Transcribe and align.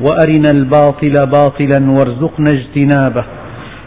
وأرنا 0.00 0.50
الباطل 0.52 1.26
باطلا 1.26 1.90
وارزقنا 1.90 2.50
اجتنابه 2.52 3.24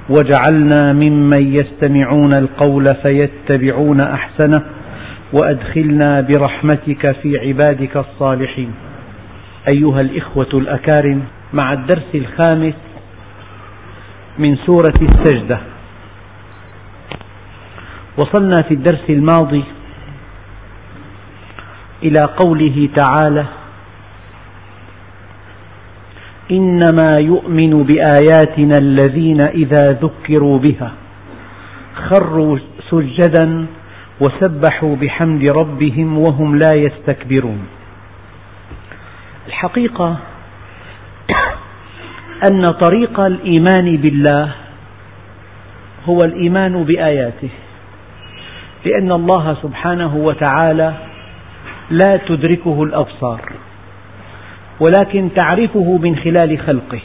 واجعلنا 0.09 0.93
ممن 0.93 1.55
يستمعون 1.55 2.29
القول 2.37 2.85
فيتبعون 3.03 4.01
أحسنه 4.01 4.63
وأدخلنا 5.34 6.21
برحمتك 6.21 7.11
في 7.21 7.37
عبادك 7.39 7.97
الصالحين. 7.97 8.71
أيها 9.73 10.01
الإخوة 10.01 10.49
الأكارم 10.53 11.23
مع 11.53 11.73
الدرس 11.73 12.15
الخامس 12.15 12.73
من 14.39 14.55
سورة 14.55 14.93
السجدة 15.01 15.59
وصلنا 18.17 18.57
في 18.67 18.73
الدرس 18.73 19.09
الماضي 19.09 19.63
إلى 22.03 22.25
قوله 22.25 22.89
تعالى 22.95 23.45
إنما 26.51 27.13
يؤمن 27.19 27.83
بآياتنا 27.83 28.77
الذين 28.81 29.41
إذا 29.41 29.99
ذكروا 30.03 30.57
بها. 30.57 30.91
خروا 31.95 32.57
سجدا 32.89 33.65
وسبحوا 34.21 34.95
بحمد 34.95 35.51
ربهم 35.51 36.17
وهم 36.17 36.55
لا 36.55 36.73
يستكبرون. 36.73 37.61
الحقيقة 39.48 40.17
أن 42.51 42.65
طريق 42.65 43.20
الإيمان 43.20 43.98
بالله 43.98 44.51
هو 46.09 46.17
الإيمان 46.26 46.83
بآياته 46.83 47.49
لأن 48.85 49.11
الله 49.11 49.57
سبحانه 49.61 50.15
وتعالى 50.15 50.93
لا 51.89 52.17
تدركه 52.17 52.83
الأبصار. 52.83 53.41
ولكن 54.82 55.29
تعرفه 55.40 55.98
من 55.98 56.15
خلال 56.15 56.60
خلقه. 56.60 56.99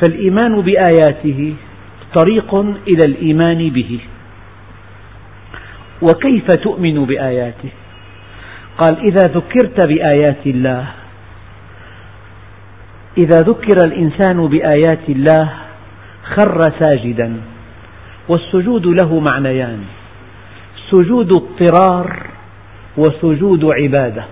فالإيمان 0.00 0.60
بآياته 0.60 1.54
طريق 2.20 2.54
إلى 2.88 3.04
الإيمان 3.06 3.70
به. 3.70 4.00
وكيف 6.02 6.46
تؤمن 6.46 7.04
بآياته؟ 7.04 7.68
قال 8.78 8.98
إذا 8.98 9.28
ذكرت 9.28 9.80
بآيات 9.80 10.46
الله 10.46 10.86
إذا 13.18 13.36
ذكر 13.36 13.78
الإنسان 13.84 14.46
بآيات 14.46 15.08
الله 15.08 15.50
خر 16.24 16.60
ساجدا 16.80 17.36
والسجود 18.28 18.86
له 18.86 19.20
معنيان 19.20 19.84
سجود 20.90 21.32
اضطرار 21.32 22.26
وسجود 22.96 23.64
عبادة. 23.64 24.24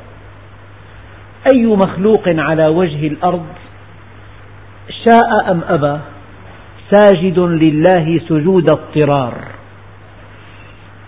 أي 1.46 1.66
مخلوق 1.66 2.22
على 2.26 2.66
وجه 2.66 3.06
الأرض 3.06 3.46
شاء 5.04 5.50
أم 5.50 5.60
أبى 5.68 5.98
ساجد 6.90 7.38
لله 7.38 8.20
سجود 8.28 8.70
اضطرار 8.70 9.34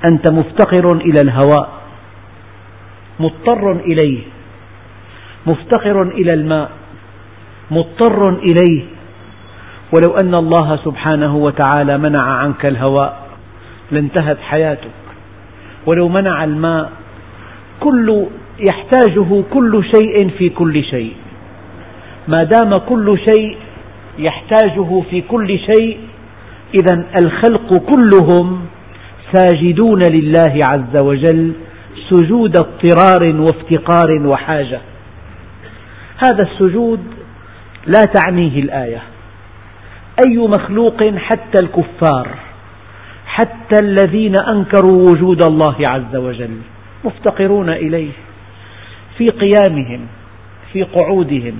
أنت 0.04 0.30
مفتقر 0.30 0.96
إلى 0.96 1.20
الهواء 1.22 1.68
مضطر 3.20 3.72
إليه 3.72 4.22
مفتقر 5.46 6.02
إلى 6.02 6.34
الماء 6.34 6.70
مضطر 7.70 8.38
إليه 8.38 8.84
ولو 9.94 10.16
أن 10.22 10.34
الله 10.34 10.76
سبحانه 10.84 11.36
وتعالى 11.36 11.98
منع 11.98 12.22
عنك 12.22 12.66
الهواء 12.66 13.26
لانتهت 13.90 14.38
حياتك 14.40 14.90
ولو 15.86 16.08
منع 16.08 16.44
الماء 16.44 16.92
كل 17.80 18.26
يحتاجه 18.58 19.42
كل 19.50 19.84
شيء 19.94 20.28
في 20.28 20.48
كل 20.48 20.84
شيء. 20.84 21.12
ما 22.36 22.44
دام 22.44 22.78
كل 22.78 23.18
شيء 23.18 23.56
يحتاجه 24.18 25.02
في 25.10 25.20
كل 25.20 25.58
شيء 25.58 25.98
إذا 26.74 27.04
الخلق 27.22 27.74
كلهم 27.94 28.66
ساجدون 29.32 30.02
لله 30.10 30.60
عز 30.66 31.02
وجل 31.02 31.52
سجود 32.10 32.56
اضطرار 32.56 33.40
وافتقار 33.40 34.26
وحاجة. 34.26 34.80
هذا 36.28 36.42
السجود 36.42 37.00
لا 37.86 38.02
تعنيه 38.14 38.62
الآية. 38.62 39.02
أي 40.26 40.38
مخلوق 40.38 41.02
حتى 41.16 41.58
الكفار 41.62 42.28
حتى 43.26 43.80
الذين 43.82 44.34
أنكروا 44.48 45.10
وجود 45.10 45.42
الله 45.42 45.76
عز 45.90 46.16
وجل 46.16 46.56
مفتقرون 47.04 47.68
إليه. 47.68 48.12
في 49.18 49.26
قيامهم 49.26 50.00
في 50.72 50.82
قعودهم 50.82 51.54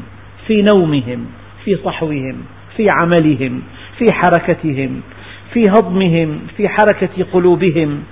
في 0.47 0.63
نومهم 0.63 1.27
في 1.65 1.77
صحوهم 1.85 2.37
في 2.77 2.87
عملهم 3.01 3.63
في 3.99 4.13
حركتهم 4.13 5.01
في 5.53 5.69
هضمهم 5.69 6.41
في 6.57 6.69
حركة 6.69 7.25
قلوبهم 7.33 8.03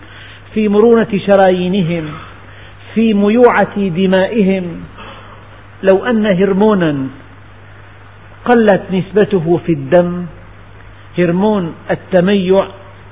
في 0.55 0.69
مرونة 0.69 1.21
شرايينهم 1.27 2.05
في 2.95 3.15
ميوعة 3.15 3.89
دمائهم. 3.89 4.65
لو 5.83 6.05
أن 6.05 6.27
هرمونا 6.27 7.07
قلت 8.45 8.83
نسبته 8.93 9.61
في 9.67 9.73
الدم 9.73 10.27
هرمون 11.19 11.75
التميع 11.91 12.67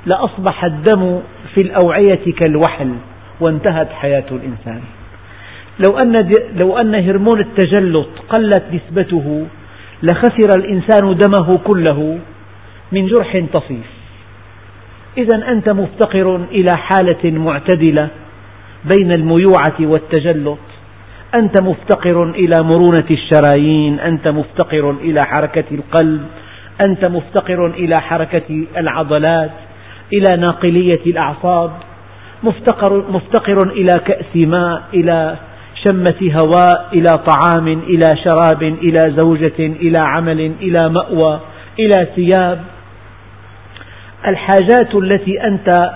لأصبح 0.06 0.64
الدم 0.64 1.20
في 1.54 1.60
الأوعية 1.60 2.32
كالوحل 2.40 2.94
وانتهت 3.40 3.88
حياة 3.92 4.24
الإنسان. 4.30 4.80
لو 5.88 5.98
أن, 5.98 6.32
لو 6.56 6.78
أن 6.78 6.94
هرمون 6.94 7.40
التجلط 7.40 8.08
قلت 8.28 8.62
نسبته 8.72 9.46
لخسر 10.02 10.48
الإنسان 10.56 11.16
دمه 11.16 11.58
كله 11.58 12.18
من 12.92 13.06
جرح 13.06 13.44
طفيف. 13.52 13.86
إذا 15.18 15.48
أنت 15.48 15.68
مفتقر 15.68 16.36
إلى 16.50 16.76
حالة 16.76 17.30
معتدلة 17.30 18.08
بين 18.84 19.12
الميوعة 19.12 19.76
والتجلط. 19.80 20.58
أنت 21.34 21.62
مفتقر 21.62 22.30
إلى 22.30 22.54
مرونة 22.62 23.06
الشرايين 23.10 24.00
أنت 24.00 24.28
مفتقر 24.28 24.90
إلى 24.90 25.26
حركة 25.26 25.64
القلب 25.72 26.26
أنت 26.80 27.04
مفتقر 27.04 27.66
إلى 27.66 27.94
حركة 28.00 28.64
العضلات 28.76 29.50
إلى 30.12 30.36
ناقلية 30.36 31.00
الأعصاب. 31.06 31.70
مفتقر, 32.42 33.04
مفتقر 33.10 33.58
إلى 33.70 34.00
كأس 34.06 34.36
ماء 34.36 34.82
إلى 34.94 35.36
شمة 35.84 36.32
هواء 36.42 36.88
إلى 36.92 37.06
طعام 37.26 37.68
إلى 37.68 38.10
شراب 38.24 38.62
إلى 38.62 39.14
زوجة 39.16 39.58
إلى 39.58 39.98
عمل 39.98 40.52
إلى 40.60 40.88
مأوى 40.88 41.40
إلى 41.78 42.08
ثياب. 42.16 42.60
الحاجات 44.26 44.94
التي 44.94 45.44
أنت 45.44 45.90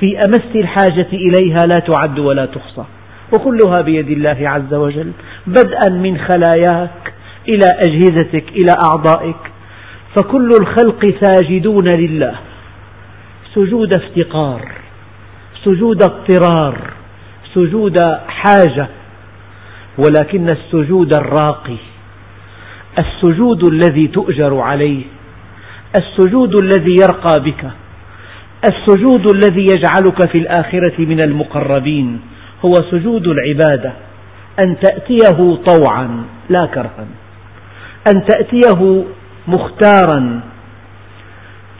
في 0.00 0.18
أمس 0.18 0.42
الحاجة 0.54 1.08
إليها 1.12 1.66
لا 1.66 1.78
تعد 1.78 2.18
ولا 2.18 2.46
تحصى. 2.46 2.84
وكلها 3.32 3.80
بيد 3.80 4.10
الله 4.10 4.36
عز 4.40 4.74
وجل. 4.74 5.12
بدءا 5.46 5.90
من 5.90 6.18
خلاياك 6.18 7.12
إلى 7.48 7.68
أجهزتك 7.88 8.44
إلى 8.48 8.74
أعضائك. 8.92 9.36
فكل 10.14 10.50
الخلق 10.60 11.06
ساجدون 11.20 11.88
لله. 11.88 12.34
سجود 13.54 13.92
افتقار 13.92 14.68
سجود 15.64 16.02
اضطرار 16.02 16.78
سجود 17.54 17.98
حاجة. 18.28 18.88
ولكن 19.98 20.48
السجود 20.48 21.12
الراقي 21.12 21.76
السجود 22.98 23.72
الذي 23.72 24.06
تؤجر 24.06 24.60
عليه 24.60 25.02
السجود 25.98 26.62
الذي 26.62 26.94
يرقى 27.02 27.42
بك 27.44 27.64
السجود 28.64 29.34
الذي 29.34 29.66
يجعلك 29.66 30.28
في 30.28 30.38
الآخرة 30.38 30.94
من 30.98 31.20
المقربين 31.20 32.20
هو 32.64 32.74
سجود 32.90 33.26
العبادة 33.26 33.92
أن 34.66 34.76
تأتيه 34.80 35.58
طوعا 35.66 36.24
لا 36.48 36.66
كرها 36.66 37.06
أن 38.14 38.26
تأتيه 38.26 39.04
مختارا 39.48 40.40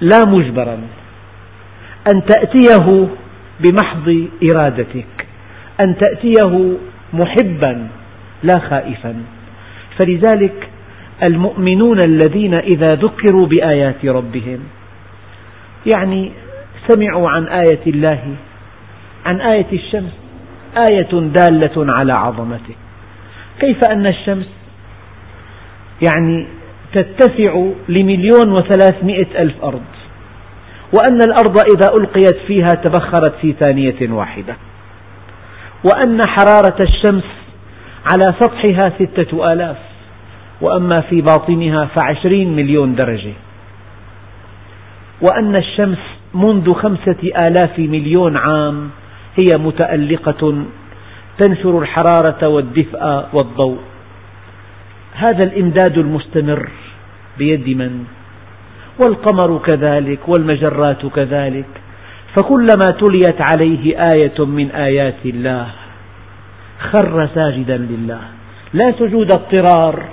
لا 0.00 0.25
مجبرا 0.25 0.79
أن 2.14 2.23
تأتيه 2.26 3.09
بمحض 3.61 4.29
إرادتك 4.43 5.26
أن 5.85 5.97
تأتيه 5.99 6.76
محبا. 7.12 7.88
لا 8.43 8.61
خائفا. 8.70 9.23
فلذلك 9.99 10.69
المؤمنون 11.31 12.00
الذين 12.00 12.55
إذا 12.55 12.94
ذكروا 12.94 13.46
بآيات 13.46 14.05
ربهم 14.05 14.58
يعني 15.94 16.32
سمعوا 16.88 17.31
عن 17.31 17.46
آية 17.46 17.81
الله 17.87 18.35
عن 19.26 19.40
آية 19.40 19.67
الشمس 19.73 20.12
آية 20.90 21.11
دالة 21.12 21.93
على 22.00 22.12
عظمته. 22.12 22.75
كيف 23.61 23.79
أن 23.90 24.06
الشمس 24.06 24.46
يعني 26.02 26.46
تتسع 26.93 27.62
لمليون 27.88 28.52
وثلاثمئة 28.52 29.43
ألف 29.43 29.64
أرض 29.64 29.82
وأن 30.93 31.20
الأرض 31.20 31.56
إذا 31.75 31.96
ألقيت 31.96 32.37
فيها 32.46 32.69
تبخرت 32.69 33.35
في 33.40 33.52
ثانية 33.52 34.12
واحدة 34.12 34.56
وأن 35.85 36.23
حرارة 36.26 36.82
الشمس 36.82 37.25
على 38.12 38.27
سطحها 38.41 38.93
ستة 38.99 39.53
آلاف 39.53 39.77
وأما 40.61 40.97
في 41.11 41.21
باطنها 41.21 41.85
فعشرين 41.85 42.56
مليون 42.56 42.95
درجة. 42.95 43.33
وأن 45.21 45.56
الشمس 45.56 45.99
منذ 46.35 46.73
خمسة 46.73 47.31
آلاف 47.43 47.79
مليون 47.79 48.37
عام 48.37 48.91
هي 49.43 49.59
متألقة 49.59 50.65
تنشر 51.39 51.79
الحرارة 51.79 52.49
والدفء 52.49 53.29
والضوء. 53.33 53.79
هذا 55.15 55.45
الإمداد 55.45 55.99
المستمر 55.99 56.71
بيد 57.39 57.69
من؟ 57.77 58.05
والقمر 58.99 59.59
كذلك 59.59 60.29
والمجرات 60.29 61.06
كذلك. 61.06 61.67
فكلما 62.37 62.87
تليت 63.00 63.41
عليه 63.41 63.97
آية 64.15 64.45
من 64.45 64.71
آيات 64.71 65.25
الله 65.25 65.67
خر 66.79 67.29
ساجدا 67.35 67.77
لله. 67.77 68.21
لا 68.75 68.93
سجود 68.99 69.33
اضطرار 69.33 70.05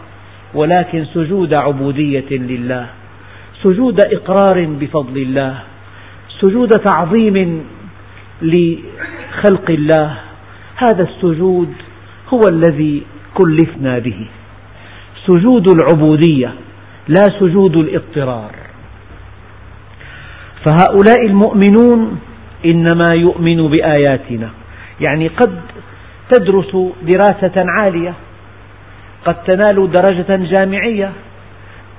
ولكن 0.53 1.05
سجود 1.05 1.53
عبودية 1.63 2.29
لله. 2.31 2.85
سجود 3.63 3.99
إقرار 4.13 4.65
بفضل 4.65 5.17
الله. 5.17 5.55
سجود 6.41 6.69
تعظيم 6.69 7.65
لخلق 8.41 9.67
الله. 9.69 10.17
هذا 10.75 11.03
السجود 11.03 11.73
هو 12.33 12.41
الذي 12.49 13.03
كلفنا 13.33 13.99
به. 13.99 14.27
سجود 15.27 15.65
العبودية 15.67 16.53
لا 17.07 17.23
سجود 17.39 17.75
الاضطرار. 17.77 18.51
فهؤلاء 20.65 21.25
المؤمنون 21.25 22.19
إنما 22.73 23.09
يؤمن 23.15 23.67
بآياتنا. 23.67 24.49
يعني 25.07 25.27
قد 25.27 25.61
تدرس 26.31 26.75
دراسة 27.01 27.53
عالية 27.55 28.13
قد 29.25 29.35
تنال 29.43 29.91
درجة 29.91 30.35
جامعية 30.45 31.11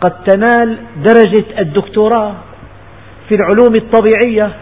قد 0.01 0.25
تنال 0.25 0.79
درجة 0.97 1.45
الدكتوراه 1.59 2.35
في 3.29 3.35
العلوم 3.35 3.73
الطبيعية. 3.75 4.53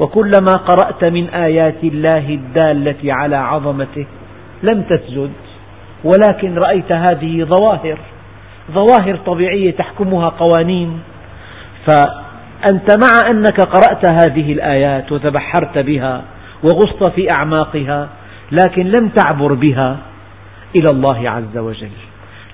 وكلما 0.00 0.52
قرأت 0.66 1.04
من 1.04 1.28
آيات 1.28 1.84
الله 1.84 2.28
الدالة 2.28 3.12
على 3.14 3.36
عظمته 3.36 4.06
لم 4.62 4.82
تسجد 4.82 5.32
ولكن 6.04 6.58
رأيت 6.58 6.92
هذه 6.92 7.44
ظواهر 7.44 7.98
ظواهر 8.72 9.16
طبيعية 9.26 9.70
تحكمها 9.70 10.28
قوانين. 10.28 11.00
فأنت 11.86 12.96
مع 13.04 13.30
أنك 13.30 13.60
قرأت 13.60 14.08
هذه 14.08 14.52
الآيات 14.52 15.12
وتبحرت 15.12 15.78
بها 15.78 16.22
وغصت 16.62 17.10
في 17.10 17.30
أعماقها 17.30 18.08
لكن 18.52 18.92
لم 18.96 19.08
تعبر 19.08 19.54
بها 19.54 19.98
إلى 20.78 20.88
الله 20.92 21.30
عز 21.30 21.58
وجل 21.58 21.90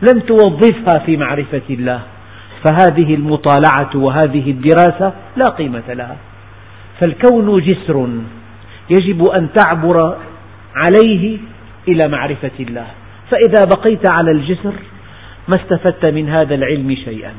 لم 0.02 0.20
توظفها 0.20 1.04
في 1.06 1.16
معرفة 1.16 1.62
الله 1.70 2.00
فهذه 2.64 3.14
المطالعة 3.14 3.90
وهذه 3.94 4.50
الدراسة 4.50 5.12
لا 5.36 5.44
قيمة 5.58 5.82
لها. 5.88 6.16
فالكون 7.00 7.60
جسر 7.60 8.08
يجب 8.90 9.24
أن 9.38 9.48
تعبر 9.54 10.16
عليه 10.74 11.38
إلى 11.88 12.08
معرفة 12.08 12.56
الله. 12.60 12.86
فإذا 13.30 13.64
بقيت 13.76 14.14
على 14.16 14.30
الجسر 14.30 14.72
ما 15.48 15.62
استفدت 15.62 16.04
من 16.04 16.28
هذا 16.28 16.54
العلم 16.54 16.96
شيئا. 17.04 17.32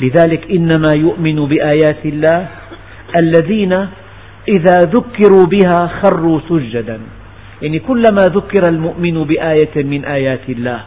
لذلك 0.00 0.50
إنما 0.50 0.94
يؤمن 0.94 1.46
بآيات 1.46 2.04
الله 2.04 2.46
الذين 3.16 3.72
إذا 4.48 4.78
ذكروا 4.78 5.46
بها 5.46 5.90
خروا 6.02 6.40
سجدا. 6.48 7.00
يعني 7.62 7.78
كلما 7.78 8.22
ذكر 8.28 8.62
المؤمن 8.68 9.24
بآية 9.24 9.84
من 9.84 10.04
آيات 10.04 10.48
الله 10.48 10.80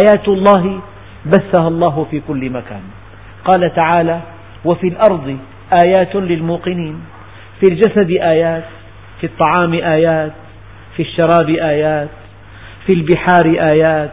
آيات 0.00 0.28
الله 0.28 0.80
بثها 1.26 1.68
الله 1.68 2.06
في 2.10 2.20
كل 2.28 2.50
مكان. 2.50 2.82
قال 3.44 3.74
تعالى 3.74 4.20
وفي 4.64 4.88
الأرض 4.88 5.38
آيات 5.84 6.16
للموقنين 6.16 7.00
في 7.60 7.66
الجسد 7.66 8.10
آيات 8.10 8.64
في 9.20 9.26
الطعام 9.26 9.72
آيات 9.74 10.32
في 10.96 11.02
الشراب 11.02 11.48
آيات 11.50 12.08
في 12.86 12.92
البحار 12.92 13.66
آيات 13.72 14.10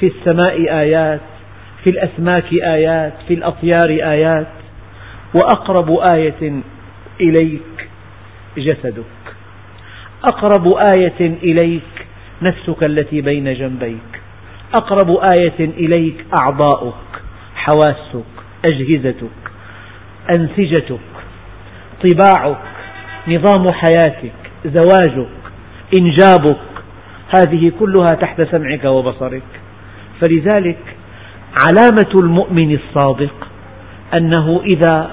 في 0.00 0.06
السماء 0.06 0.56
آيات 0.56 1.20
في 1.84 1.90
الأسماك 1.90 2.52
آيات 2.52 3.12
في 3.28 3.34
الأطيار 3.34 3.90
آيات. 3.90 4.46
وأقرب 5.34 5.98
آية 6.12 6.62
إليك 7.20 7.88
جسدك. 8.58 9.21
أقرب 10.24 10.74
آية 10.92 11.20
إليك 11.20 11.82
نفسك 12.42 12.86
التي 12.86 13.20
بين 13.20 13.54
جنبيك. 13.54 14.20
أقرب 14.74 15.10
آية 15.10 15.60
إليك 15.60 16.24
أعضاؤك 16.40 16.94
حواسك 17.54 18.32
أجهزتك 18.64 19.42
أنسجتك 20.38 20.98
طباعك 22.04 22.62
نظام 23.28 23.66
حياتك 23.72 24.32
زواجك 24.64 25.28
إنجابك. 25.94 26.58
هذه 27.36 27.72
كلها 27.80 28.14
تحت 28.14 28.42
سمعك 28.42 28.84
وبصرك. 28.84 29.42
فلذلك 30.20 30.78
علامة 31.66 32.10
المؤمن 32.14 32.78
الصادق 32.78 33.48
أنه 34.14 34.60
إذا 34.64 35.10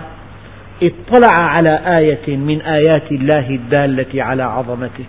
اطلع 0.83 1.35
على 1.39 1.79
آية 1.97 2.37
من 2.37 2.61
آيات 2.61 3.11
الله 3.11 3.49
الدالة 3.49 4.23
على 4.23 4.43
عظمته. 4.43 5.05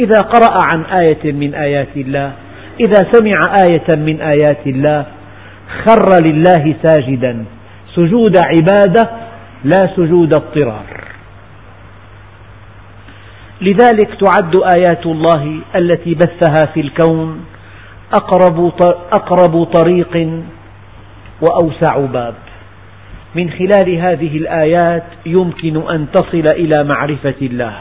إذا 0.00 0.20
قرأ 0.34 0.54
عن 0.74 0.84
آية 0.84 1.32
من 1.32 1.54
آيات 1.54 1.96
الله 1.96 2.32
إذا 2.80 3.00
سمع 3.12 3.40
آية 3.66 3.96
من 3.96 4.20
آيات 4.20 4.66
الله 4.66 5.06
خر 5.84 6.08
لله 6.30 6.74
ساجدا. 6.84 7.44
سجود 7.94 8.34
عبادة 8.38 9.10
لا 9.64 9.80
سجود 9.96 10.32
اضطرار. 10.32 11.04
لذلك 13.60 14.10
تعد 14.24 14.54
آيات 14.56 15.06
الله 15.06 15.58
التي 15.76 16.14
بثها 16.14 16.66
في 16.74 16.80
الكون 16.80 17.44
أقرب, 19.12 19.64
طريق 19.64 20.42
وأوسع 21.40 21.98
باب. 21.98 22.34
من 23.34 23.50
خلال 23.50 23.98
هذه 23.98 24.36
الآيات 24.36 25.04
يمكن 25.26 25.90
أن 25.90 26.06
تصل 26.14 26.44
إلى 26.56 26.88
معرفة 26.94 27.34
الله. 27.42 27.74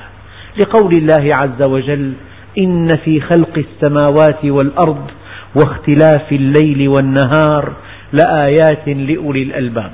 لقول 0.63 0.93
الله 0.93 1.34
عز 1.41 1.67
وجل 1.67 2.13
إن 2.58 2.96
في 2.96 3.22
خلق 3.22 3.58
السماوات 3.58 4.46
والأرض 4.46 5.08
واختلاف 5.55 6.31
الليل 6.31 6.88
والنهار 6.88 7.74
لآيات 8.13 8.88
لأولي 8.88 9.43
الألباب. 9.43 9.91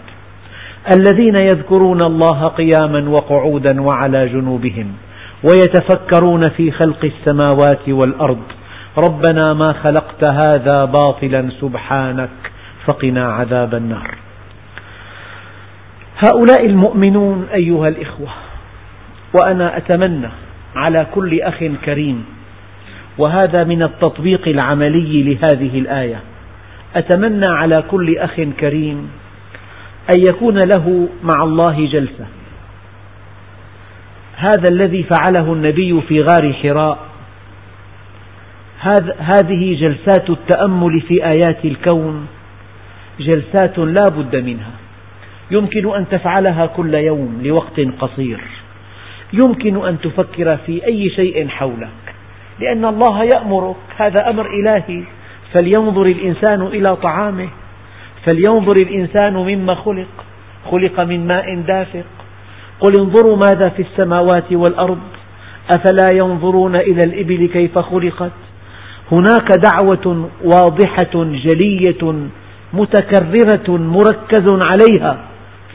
الذين 0.99 1.35
يذكرون 1.35 1.99
الله 2.05 2.47
قياما 2.47 3.09
وقعودا 3.09 3.81
وعلى 3.81 4.29
جنوبهم 4.29 4.87
ويتفكرون 5.43 6.41
في 6.57 6.71
خلق 6.71 7.05
السماوات 7.05 7.89
والأرض 7.89 8.43
ربنا 9.09 9.53
ما 9.53 9.73
خلقت 9.73 10.33
هذا 10.33 10.85
باطلا 10.85 11.49
سبحانك 11.61 12.29
فقنا 12.85 13.25
عذاب 13.25 13.75
النار. 13.75 14.26
هؤلاء 16.17 16.65
المؤمنون 16.65 17.47
أيها 17.53 17.87
الإخوة 17.87 18.27
وأنا 19.33 19.77
أتمنى 19.77 20.29
على 20.75 21.07
كل 21.13 21.41
أخ 21.41 21.63
كريم 21.85 22.25
وهذا 23.17 23.63
من 23.63 23.83
التطبيق 23.83 24.47
العملي 24.47 25.23
لهذه 25.23 25.79
الآية 25.79 26.21
أتمنى 26.95 27.45
على 27.45 27.83
كل 27.91 28.17
أخ 28.17 28.41
كريم 28.59 29.09
أن 30.15 30.21
يكون 30.21 30.57
له 30.57 31.09
مع 31.23 31.43
الله 31.43 31.85
جلسة. 31.85 32.25
هذا 34.35 34.69
الذي 34.69 35.03
فعله 35.03 35.53
النبي 35.53 36.01
في 36.01 36.21
غار 36.21 36.53
حراء 36.53 36.97
هذه 39.19 39.79
جلسات 39.79 40.29
التأمل 40.29 41.01
في 41.01 41.25
آيات 41.25 41.65
الكون 41.65 42.27
جلسات 43.19 43.79
لا 43.79 44.05
بد 44.05 44.35
منها. 44.35 44.86
يمكن 45.51 45.95
أن 45.95 46.05
تفعلها 46.11 46.65
كل 46.65 46.93
يوم 46.93 47.41
لوقت 47.43 47.79
قصير. 47.99 48.39
يمكن 49.33 49.85
أن 49.85 49.97
تفكر 50.01 50.57
في 50.57 50.85
أي 50.85 51.09
شيء 51.09 51.47
حولك. 51.47 52.15
لأن 52.59 52.85
الله 52.85 53.23
يأمرك. 53.23 53.75
هذا 53.97 54.29
أمر 54.29 54.45
إلهي. 54.45 55.03
فلينظر 55.53 56.05
الإنسان 56.05 56.61
إلى 56.61 56.95
طعامه. 56.95 57.47
فلينظر 58.25 58.75
الإنسان 58.81 59.33
مما 59.33 59.75
خلق. 59.75 60.25
خلق 60.71 60.99
من 60.99 61.27
ماء 61.27 61.55
دافق. 61.55 62.05
قل 62.79 62.91
انظروا 62.99 63.37
ماذا 63.37 63.69
في 63.69 63.81
السماوات 63.81 64.53
والأرض. 64.53 64.99
أفلا 65.75 66.11
ينظرون 66.11 66.75
إلى 66.75 67.01
الإبل 67.07 67.49
كيف 67.53 67.79
خلقت؟ 67.79 68.31
هناك 69.11 69.49
دعوة 69.71 70.29
واضحة 70.43 71.13
جلية 71.15 72.13
متكررة 72.73 73.77
مركز 73.77 74.47
عليها. 74.47 75.17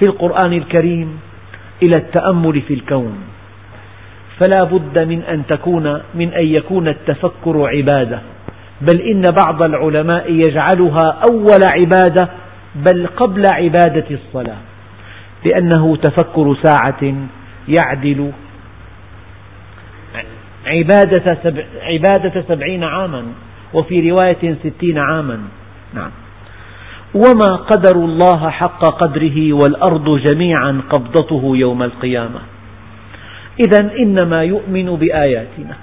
في 0.02 0.08
القرآن 0.08 0.52
الكريم 0.52 1.20
إلى 1.82 1.94
التأمل 1.98 2.60
في 2.60 2.74
الكون. 2.74 3.18
فلا 4.40 4.64
بد 4.64 4.98
من 4.98 5.22
أن 5.22 5.46
تكون 5.46 6.00
من 6.14 6.32
أن 6.34 6.46
يكون 6.46 6.88
التفكر 6.88 7.68
عبادة. 7.68 8.20
بل 8.80 9.00
إن 9.00 9.22
بعض 9.46 9.62
العلماء 9.62 10.32
يجعلها 10.32 11.24
أول 11.30 11.60
عبادة 11.74 12.28
بل 12.74 13.06
قبل 13.06 13.42
عبادة 13.52 14.04
الصلاة. 14.10 14.56
لأنه 15.44 15.96
تفكر 15.96 16.56
ساعة 16.62 17.14
يعدل 17.68 18.32
عبادة, 20.66 21.36
عبادة 21.82 22.42
سبعين 22.48 22.84
عاما 22.84 23.24
وفي 23.74 24.10
رواية 24.10 24.56
ستين 24.64 24.98
عاما. 24.98 25.40
نعم. 25.94 26.10
وما 27.14 27.56
قدر 27.56 27.96
الله 27.96 28.50
حق 28.50 28.84
قدره 28.84 29.52
والأرض 29.52 30.18
جميعا 30.18 30.82
قبضته 30.90 31.52
يوم 31.56 31.82
القيامة. 31.82 32.40
إذا 33.66 33.90
إنما 33.98 34.42
يؤمن 34.44 34.96
بآياتنا. 34.96 35.76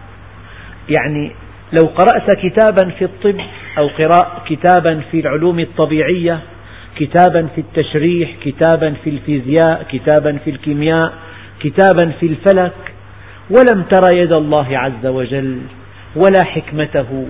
يعني 0.90 1.32
لو 1.74 1.88
قرأت 1.88 2.32
كتابا 2.46 2.90
في 2.90 3.06
الطب 3.06 3.36
أو 3.78 3.88
قراء 3.88 4.42
كتابا 4.46 5.02
في 5.12 5.20
العلوم 5.20 5.60
الطبيعية 5.60 6.40
كتابا 6.96 7.48
في 7.56 7.62
التشريح 7.62 8.30
كتابا 8.44 8.94
في 9.04 9.10
الفيزياء 9.10 9.86
كتابا 9.92 10.38
في 10.46 10.50
الكيمياء 10.50 11.14
كتابا 11.60 12.12
في 12.20 12.26
الفلك 12.26 12.74
ولم 13.50 13.84
تر 13.84 14.12
يد 14.12 14.32
الله 14.32 14.78
عز 14.78 15.06
وجل 15.06 15.60
ولا 16.16 16.44
حكمته 16.44 17.28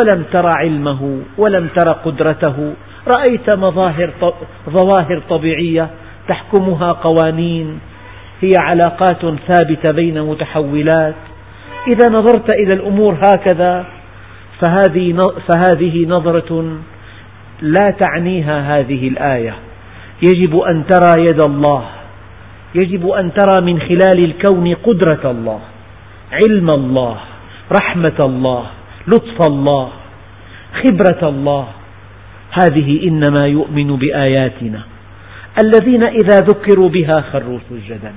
ولم 0.00 0.24
تر 0.32 0.50
علمه 0.56 1.22
ولم 1.38 1.68
تر 1.76 1.92
قدرته 1.92 2.74
رأيت 3.16 3.50
مظاهر 3.50 4.10
ظواهر 4.70 5.22
طبيعية 5.30 5.90
تحكمها 6.28 6.92
قوانين 6.92 7.80
هي 8.40 8.52
علاقات 8.58 9.34
ثابتة 9.48 9.90
بين 9.90 10.22
متحولات. 10.22 11.14
إذا 11.88 12.08
نظرت 12.08 12.50
إلى 12.50 12.72
الأمور 12.72 13.14
هكذا 13.14 13.84
فهذه 14.62 15.20
فهذه 15.48 16.06
نظرة 16.06 16.78
لا 17.60 17.90
تعنيها 17.90 18.78
هذه 18.78 19.08
الآية. 19.08 19.54
يجب 20.22 20.58
أن 20.58 20.84
ترى 20.86 21.24
يد 21.24 21.40
الله. 21.40 21.84
يجب 22.74 23.08
أن 23.08 23.32
ترى 23.34 23.60
من 23.60 23.80
خلال 23.80 24.24
الكون 24.24 24.74
قدرة 24.74 25.30
الله 25.30 25.60
علم 26.32 26.70
الله 26.70 27.16
رحمة 27.72 28.18
الله 28.20 28.66
لطف 29.06 29.46
الله 29.46 29.88
خبرة 30.82 31.28
الله 31.28 31.66
هذه 32.62 33.08
إنما 33.08 33.46
يؤمن 33.46 33.96
بآياتنا. 33.96 34.82
الذين 35.62 36.02
إذا 36.02 36.36
ذكروا 36.38 36.88
بها 36.88 37.24
خروا 37.32 37.58
سجدا. 37.70 38.12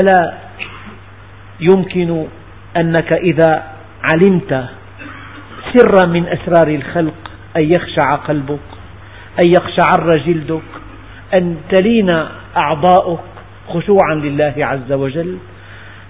ألا 0.00 0.34
يمكن 1.60 2.26
أنك 2.76 3.12
إذا 3.12 3.62
علمت 4.12 4.64
سرا 5.74 6.06
من 6.06 6.26
أسرار 6.26 6.68
الخلق 6.68 7.30
أن 7.56 7.62
يخشع 7.62 8.14
قلبك 8.14 8.68
أن 9.44 9.50
يقشعر 9.50 10.16
جلدك 10.16 10.70
أن 11.40 11.56
تلين 11.70 12.10
أعضاؤك 12.56 13.20
خشوعا 13.68 14.14
لله 14.14 14.54
عز 14.58 14.92
وجل. 14.92 15.36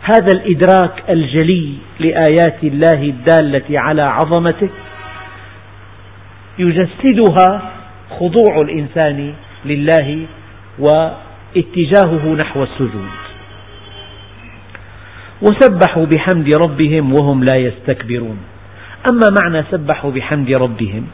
هذا 0.03 0.31
الإدراك 0.35 1.03
الجلي 1.11 1.75
لآيات 2.01 2.65
الله 2.65 3.03
الدالة 3.03 3.81
على 3.81 4.03
عظمته 4.03 4.69
يجسدها 6.59 7.73
خضوع 8.11 8.61
الإنسان 8.61 9.35
لله 9.65 10.27
واتجاهه 10.79 12.35
نحو 12.39 12.63
السجود. 12.63 13.11
وسبحوا 15.43 16.07
بحمد 16.07 16.57
ربهم 16.57 17.13
وهم 17.13 17.45
لا 17.45 17.57
يستكبرون. 17.57 18.39
أما 19.11 19.29
معنى 19.41 19.65
سبحوا 19.71 20.11
بحمد 20.11 20.51
ربهم 20.51 21.07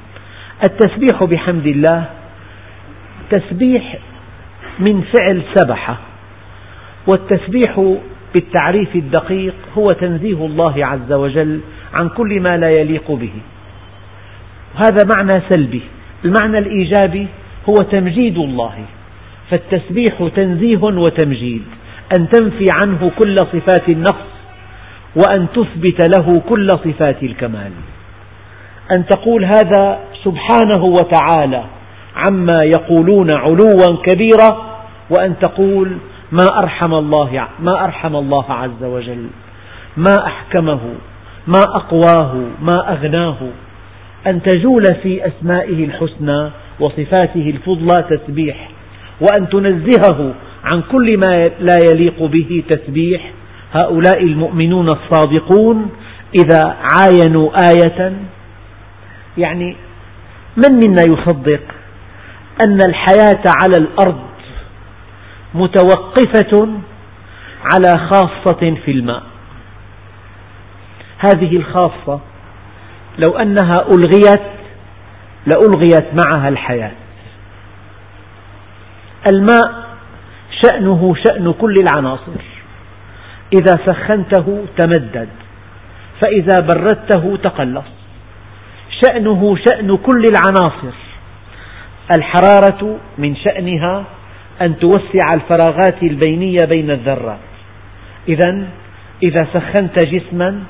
التسبيح 0.65 1.25
بحمد 1.25 1.67
الله 1.67 2.05
تسبيح 3.31 3.99
من 4.79 5.03
فعل 5.03 5.43
سبح 5.55 5.97
والتسبيح 7.07 7.97
بالتعريف 8.35 8.97
الدقيق 8.97 9.55
هو 9.79 9.85
تنزيه 10.01 10.47
الله 10.47 10.87
عز 10.87 11.13
وجل 11.13 11.61
عن 11.95 12.09
كل 12.09 12.41
ما 12.41 12.57
لا 12.57 12.71
يليق 12.71 13.11
به. 13.11 13.33
هذا 14.75 15.15
معنى 15.17 15.43
سلبي. 15.49 15.83
المعنى 16.25 16.59
الإيجابي 16.59 17.27
هو 17.69 17.75
تمجيد 17.75 18.39
الله. 18.39 18.75
فالتسبيح 19.51 20.29
تنزيه 20.37 20.83
وتمجيد. 20.83 21.63
أن 22.19 22.29
تنفي 22.29 22.65
عنه 22.77 23.11
كل 23.19 23.37
صفات 23.39 23.89
النقص 23.89 24.33
وأن 25.17 25.47
تثبت 25.55 25.99
له 26.17 26.43
كل 26.49 26.69
صفات 26.69 27.23
الكمال. 27.23 27.73
أن 28.97 29.07
تقول 29.07 29.45
هذا 29.45 29.99
سبحانه 30.25 30.85
وتعالى 30.85 31.65
عما 32.17 32.59
يقولون 32.63 33.31
علوا 33.31 34.03
كبيرا 34.07 34.79
وأن 35.11 35.39
تقول 35.39 35.97
ما 36.33 36.47
أرحم 36.63 36.95
الله 36.95 37.49
ما 37.61 37.85
أرحم 37.85 38.17
الله 38.17 38.53
عز 38.53 38.85
وجل 38.85 39.27
ما 39.97 40.27
أحكمه 40.27 40.81
ما 41.47 41.63
أقواه 41.77 42.35
ما 42.63 42.93
أغناه. 42.93 43.37
أن 44.27 44.43
تجول 44.43 44.85
في 45.03 45.27
أسمائه 45.27 45.85
الحسنى 45.85 46.51
وصفاته 46.81 47.51
الفضلى 47.51 47.95
تسبيح 48.11 48.69
وأن 49.21 49.49
تنزهه 49.49 50.35
عن 50.65 50.83
كل 50.93 51.19
ما 51.19 51.51
لا 51.61 51.75
يليق 51.93 52.23
به 52.23 52.65
تسبيح. 52.69 53.31
هؤلاء 53.73 54.23
المؤمنون 54.23 54.87
الصادقون 54.87 55.91
إذا 56.35 56.77
عاينوا 56.93 57.51
آية 57.69 58.13
يعني 59.39 59.77
من 60.57 60.75
منا 60.75 61.03
يصدق 61.03 61.61
أن 62.65 62.79
الحياة 62.89 63.43
على 63.63 63.77
الأرض 63.79 64.23
متوقفة 65.55 66.69
على 67.75 68.09
خاصة 68.11 68.75
في 68.85 68.91
الماء؟ 68.91 69.23
هذه 71.19 71.57
الخاصة 71.57 72.21
لو 73.19 73.37
أنها 73.37 73.77
ألغيت 73.91 74.43
لألغيت 75.47 76.07
معها 76.15 76.49
الحياة. 76.49 76.93
الماء 79.27 79.83
شأنه 80.65 81.15
شأن 81.27 81.53
كل 81.53 81.75
العناصر. 81.75 82.43
إذا 83.53 83.79
سخنته 83.87 84.65
تمدد 84.77 85.29
فإذا 86.21 86.61
بردته 86.61 87.39
تقلص. 87.43 87.85
شأنه 89.05 89.57
شأن 89.57 89.97
كل 89.97 90.25
العناصر. 90.25 90.97
الحرارة 92.17 92.99
من 93.19 93.37
شأنها 93.37 94.05
أن 94.61 94.79
توسع 94.79 95.35
الفراغات 95.35 96.03
البينية 96.03 96.67
بين 96.69 96.91
الذرات. 96.91 97.39
إذا 98.29 98.69
إذا 99.23 99.47
سخنت 99.55 99.99
جسما 99.99 100.63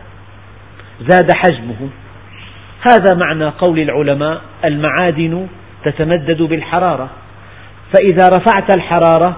زاد 1.08 1.28
حجمه. 1.34 1.88
هذا 2.88 3.14
معنى 3.14 3.48
قول 3.48 3.78
العلماء 3.78 4.40
المعادن 4.64 5.46
تتمدد 5.84 6.42
بالحرارة. 6.42 7.08
فإذا 7.94 8.28
رفعت 8.28 8.76
الحرارة 8.76 9.36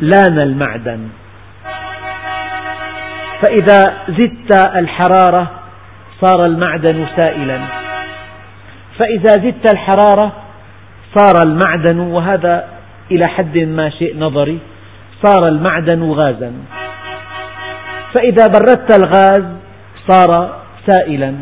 لأن 0.00 0.38
المعدن. 0.42 1.08
فإذا 3.42 3.84
زدت 4.08 4.76
الحرارة 4.76 5.50
صار 6.20 6.46
المعدن 6.46 7.06
سائلا. 7.16 7.60
فإذا 8.98 9.30
زدت 9.30 9.72
الحرارة 9.72 10.32
صار 11.14 11.34
المعدن 11.46 11.98
وهذا 11.98 12.68
إلى 13.10 13.26
حد 13.26 13.58
ما 13.58 13.90
شيء 13.90 14.18
نظري 14.18 14.58
صار 15.22 15.48
المعدن 15.48 16.10
غازا. 16.10 16.52
فإذا 18.14 18.46
بردت 18.46 18.98
الغاز 19.02 19.44
صار 20.08 20.60
سائلا. 20.86 21.34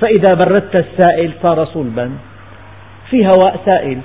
فإذا 0.00 0.34
بردت 0.34 0.76
السائل 0.76 1.32
صار 1.42 1.64
صلبا. 1.64 2.10
في 3.10 3.26
هواء 3.26 3.60
سائل. 3.64 4.00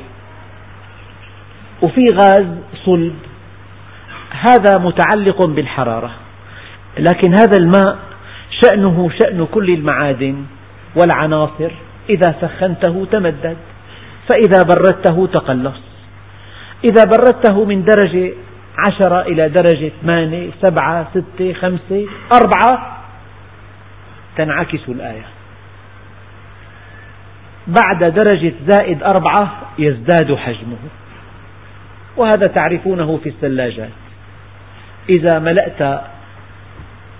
وفي 1.81 2.08
غاز 2.13 2.46
صلب. 2.86 3.15
هذا 4.31 4.77
متعلق 4.77 5.46
بالحرارة. 5.46 6.12
لكن 6.98 7.31
هذا 7.38 7.58
الماء 7.60 7.98
شأنه 8.63 9.10
شأن 9.24 9.48
كل 9.51 9.69
المعادن 9.69 10.46
والعناصر. 11.01 11.72
إذا 12.10 12.36
سخنته 12.41 13.08
تمدد. 13.12 13.58
فإذا 14.29 14.63
بردته 14.63 15.27
تقلص. 15.34 15.81
إذا 16.84 17.03
بردته 17.03 17.65
من 17.65 17.84
درجة 17.84 18.34
عشرة 18.88 19.22
إلى 19.22 19.50
درجة 19.50 19.91
ثمانية 20.01 20.50
سبعة 20.67 21.08
ستة 21.12 21.53
خمسة 21.53 22.08
أربعة 22.34 22.98
تنعكس 24.38 24.89
الآية. 24.89 25.38
بعد 27.68 28.04
درجة 28.04 28.54
زائد 28.68 29.04
أربعة 29.04 29.62
يزداد 29.80 30.36
حجمه. 30.36 30.78
وهذا 32.18 32.48
تعرفونه 32.48 33.20
في 33.24 33.30
الثلاجات. 33.30 33.89
إذا 35.10 35.39
ملأت 35.39 36.01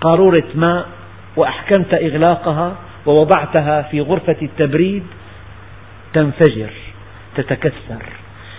قارورة 0.00 0.44
ماء 0.54 0.86
وأحكمت 1.36 1.94
إغلاقها 1.94 2.74
ووضعتها 3.06 3.82
في 3.82 4.00
غرفة 4.00 4.36
التبريد 4.42 5.02
تنفجر 6.12 6.70
تتكسر. 7.36 8.02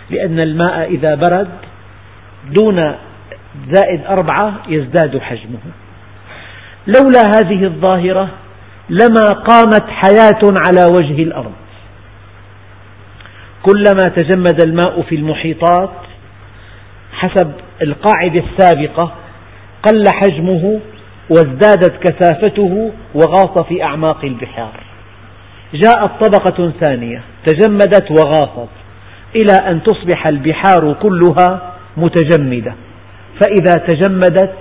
لأن 0.10 0.40
الماء 0.40 0.90
إذا 0.90 1.16
برد 1.16 1.52
دون 2.50 2.96
زائد 3.70 4.06
أربعة 4.06 4.54
يزداد 4.68 5.18
حجمه. 5.18 5.60
لولا 6.88 7.22
هذه 7.36 7.64
الظاهرة 7.64 8.30
لما 8.90 9.26
قامت 9.26 9.90
حياة 9.90 10.42
على 10.66 10.84
وجه 10.94 11.24
الأرض. 11.24 11.61
كلما 13.64 14.04
تجمد 14.16 14.64
الماء 14.64 15.02
في 15.02 15.16
المحيطات 15.16 15.92
حسب 17.14 17.52
القاعدة 17.82 18.44
السابقة 18.50 19.12
قل 19.84 20.04
حجمه 20.14 20.80
وازدادت 21.30 21.94
كثافته 22.04 22.92
وغاص 23.14 23.66
في 23.68 23.84
أعماق 23.84 24.26
البحار. 24.26 24.74
جاءت 25.74 26.12
طبقة 26.20 26.72
ثانية 26.86 27.22
تجمدت 27.46 28.12
وغاصت 28.12 28.70
إلى 29.36 29.54
أن 29.70 29.84
تصبح 29.84 30.28
البحار 30.28 30.94
كلها 31.02 31.74
متجمدة. 31.98 32.74
فإذا 33.42 33.86
تجمدت 33.88 34.54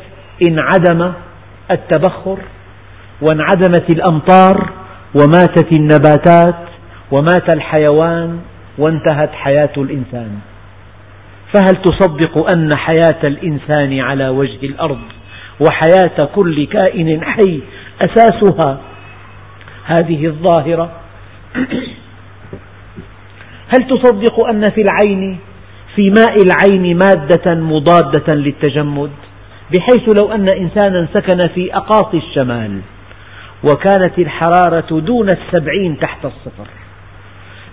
انعدم 0.48 1.12
التبخر 1.70 2.38
وانعدمت 3.22 3.90
الأمطار 3.90 4.70
وماتت 5.14 5.72
النباتات 5.78 6.54
ومات 7.10 7.54
الحيوان 7.54 8.40
وانتهت 8.80 9.32
حياة 9.32 9.72
الإنسان. 9.76 10.38
فهل 11.54 11.82
تصدق 11.82 12.54
أن 12.54 12.76
حياة 12.76 13.20
الإنسان 13.26 14.00
على 14.00 14.28
وجه 14.28 14.66
الأرض 14.66 15.00
وحياة 15.60 16.24
كل 16.34 16.66
كائن 16.66 17.24
حي 17.24 17.60
أساسها 18.02 18.80
هذه 19.86 20.26
الظاهرة؟ 20.26 20.90
هل 23.72 23.88
تصدق 23.88 24.46
أن 24.48 24.64
في 24.74 24.82
العين 24.82 25.38
في 25.96 26.12
ماء 26.18 26.36
العين 26.44 26.98
مادة 26.98 27.54
مضادة 27.54 28.34
للتجمد؟ 28.34 29.10
بحيث 29.70 30.18
لو 30.18 30.32
أن 30.32 30.48
إنسانا 30.48 31.08
سكن 31.14 31.48
في 31.48 31.76
أقاصي 31.76 32.16
الشمال 32.16 32.80
وكانت 33.64 34.18
الحرارة 34.18 35.00
دون 35.00 35.30
السبعين 35.30 35.98
تحت 35.98 36.24
الصفر 36.24 36.79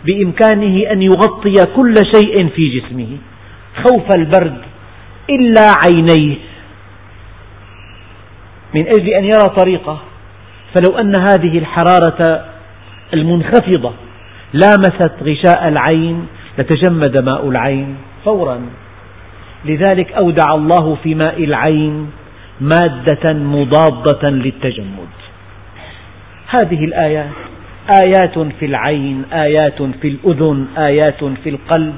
بإمكانه 0.05 0.91
أن 0.91 1.01
يغطي 1.01 1.55
كل 1.75 1.93
شيء 2.15 2.47
في 2.47 2.79
جسمه 2.79 3.07
خوف 3.75 4.15
البرد 4.17 4.61
إلا 5.29 5.73
عينيه. 5.85 6.35
من 8.75 8.87
أجل 8.87 9.09
أن 9.09 9.25
يرى 9.25 9.49
طريقه 9.49 10.01
فلو 10.73 10.97
أن 10.97 11.15
هذه 11.15 11.57
الحرارة 11.57 12.45
المنخفضة 13.13 13.93
لامست 14.53 15.11
غشاء 15.23 15.67
العين 15.67 16.27
لتجمد 16.57 17.17
ماء 17.17 17.49
العين 17.49 17.95
فورا. 18.25 18.61
لذلك 19.65 20.11
أودع 20.11 20.55
الله 20.55 20.97
في 21.03 21.15
ماء 21.15 21.43
العين 21.43 22.11
مادة 22.61 23.33
مضادة 23.33 24.31
للتجمد. 24.31 25.07
هذه 26.47 26.85
الآيات 26.85 27.31
آيات 27.87 28.39
في 28.39 28.65
العين 28.65 29.23
آيات 29.33 29.81
في 29.81 30.07
الأذن 30.07 30.67
آيات 30.77 31.23
في 31.43 31.49
القلب. 31.49 31.93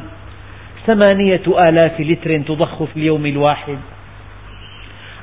ثمانية 0.88 1.42
آلاف 1.70 2.00
لتر 2.00 2.38
تضخ 2.38 2.84
في 2.84 2.98
اليوم 2.98 3.26
الواحد. 3.26 3.78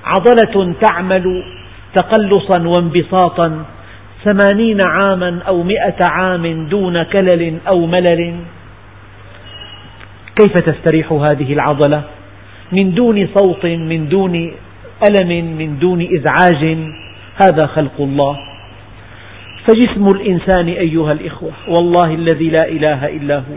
عضلة 0.04 0.74
تعمل 0.80 1.42
تقلصا 1.94 2.58
وانبساطا. 2.68 3.64
ثمانين 4.24 4.80
عاما 4.86 5.42
أو 5.48 5.62
مئة 5.62 5.96
عام 6.10 6.68
دون 6.68 7.02
كلل 7.02 7.58
أو 7.74 7.86
ملل. 7.86 8.34
كيف 10.36 10.58
تستريح 10.58 11.12
هذه 11.12 11.52
العضلة؟ 11.52 12.02
من 12.72 12.94
دون 12.94 13.28
صوت 13.34 13.66
من 13.66 14.08
دون 14.08 14.52
ألم 15.10 15.58
من 15.58 15.78
دون 15.78 16.00
إزعاج. 16.02 16.76
هذا 17.42 17.66
خلق 17.66 18.00
الله. 18.00 18.55
فجسم 19.66 20.10
الإنسان 20.10 20.68
أيها 20.68 21.08
الإخوة 21.14 21.52
والله 21.68 22.14
الذي 22.14 22.50
لا 22.50 22.68
إله 22.68 23.06
إلا 23.08 23.36
هو 23.36 23.56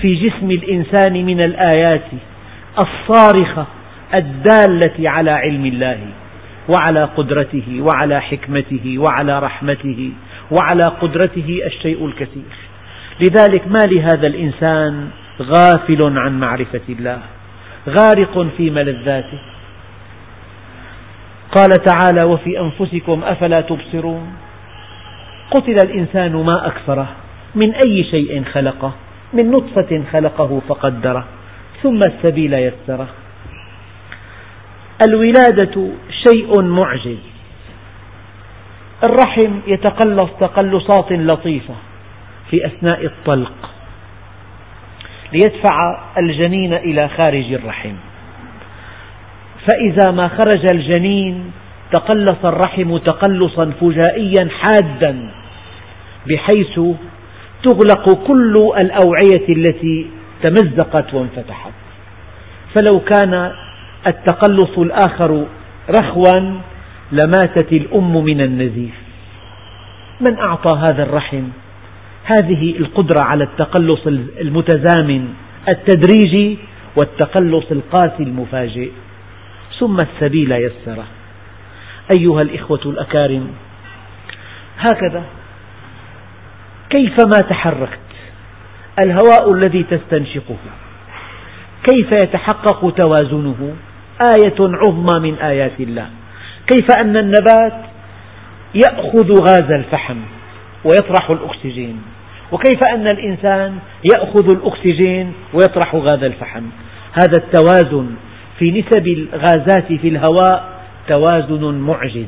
في 0.00 0.14
جسم 0.14 0.50
الإنسان 0.50 1.26
من 1.26 1.40
الآيات 1.40 2.04
الصارخة 2.84 3.66
الدالة 4.14 5.10
على 5.10 5.30
علم 5.30 5.66
الله 5.66 5.98
وعلى 6.68 7.04
قدرته 7.04 7.80
وعلى 7.80 8.20
حكمته 8.20 8.98
وعلى 8.98 9.38
رحمته 9.38 10.10
وعلى 10.50 10.88
قدرته 10.88 11.60
الشيء 11.66 12.06
الكثير. 12.06 12.52
لذلك 13.20 13.68
ما 13.68 13.78
لهذا 13.86 14.26
الإنسان 14.26 15.08
غافل 15.42 16.02
عن 16.18 16.40
معرفة 16.40 16.80
الله 16.88 17.18
غارق 17.88 18.46
في 18.56 18.70
ملذاته. 18.70 19.38
قال 21.56 21.68
تعالى 21.86 22.22
وفي 22.22 22.60
أنفسكم 22.60 23.20
أفلا 23.24 23.60
تبصرون؟ 23.60 24.32
قتل 25.50 25.76
الإنسان 25.84 26.32
ما 26.32 26.66
أكثره 26.66 27.08
من 27.54 27.74
أي 27.74 28.04
شيء 28.04 28.44
خلقه؟ 28.44 28.92
من 29.32 29.50
نطفة 29.50 30.02
خلقه 30.12 30.60
فقدره 30.68 31.24
ثم 31.82 32.02
السبيل 32.02 32.54
يسره. 32.54 33.08
الولادة 35.08 35.88
شيء 36.26 36.62
معجز. 36.62 37.18
الرحم 39.08 39.52
يتقلص 39.66 40.30
تقلصات 40.40 41.12
لطيفة 41.12 41.74
في 42.50 42.66
أثناء 42.66 43.04
الطلق 43.04 43.70
ليدفع 45.32 46.00
الجنين 46.18 46.74
إلى 46.74 47.08
خارج 47.08 47.52
الرحم. 47.52 47.94
فإذا 49.70 50.12
ما 50.12 50.28
خرج 50.28 50.72
الجنين 50.72 51.52
تقلص 51.92 52.44
الرحم 52.44 52.96
تقلصا 52.96 53.72
فجائيا 53.80 54.48
حادا. 54.62 55.39
بحيث 56.26 56.80
تغلق 57.62 58.26
كل 58.26 58.72
الأوعية 58.78 59.48
التي 59.48 60.06
تمزقت 60.42 61.14
وانفتحت. 61.14 61.72
فلو 62.74 63.00
كان 63.00 63.52
التقلص 64.06 64.78
الآخر 64.78 65.46
رخوا 65.90 66.60
لماتت 67.12 67.72
الأم 67.72 68.24
من 68.24 68.40
النزيف. 68.40 68.94
من 70.28 70.38
أعطى 70.38 70.78
هذا 70.78 71.02
الرحم؟ 71.02 71.44
هذه 72.24 72.76
القدرة 72.78 73.20
على 73.20 73.44
التقلص 73.44 74.06
المتزامن 74.40 75.28
التدريجي 75.74 76.58
والتقلص 76.96 77.64
القاسي 77.70 78.22
المفاجئ. 78.22 78.90
ثم 79.78 79.96
السبيل 79.96 80.52
يسره. 80.52 81.06
أيها 82.10 82.42
الإخوة 82.42 82.80
الأكارم 82.86 83.50
هكذا 84.78 85.24
كيفما 86.90 87.48
تحركت. 87.50 87.98
الهواء 89.04 89.52
الذي 89.52 89.82
تستنشقه. 89.82 90.56
كيف 91.90 92.12
يتحقق 92.12 92.94
توازنه. 92.96 93.74
آية 94.20 94.56
عظمى 94.60 95.30
من 95.30 95.34
آيات 95.38 95.80
الله. 95.80 96.06
كيف 96.66 96.86
أن 96.98 97.16
النبات 97.16 97.80
يأخذ 98.74 99.32
غاز 99.48 99.70
الفحم 99.72 100.16
ويطرح 100.84 101.30
الأكسجين. 101.30 102.02
وكيف 102.52 102.80
أن 102.94 103.06
الإنسان 103.06 103.78
يأخذ 104.14 104.50
الأكسجين 104.50 105.32
ويطرح 105.52 105.94
غاز 105.94 106.22
الفحم. 106.22 106.62
هذا 107.20 107.36
التوازن 107.36 108.06
في 108.58 108.70
نسب 108.70 109.06
الغازات 109.06 109.92
في 109.92 110.08
الهواء 110.08 110.80
توازن 111.08 111.74
معجز. 111.74 112.26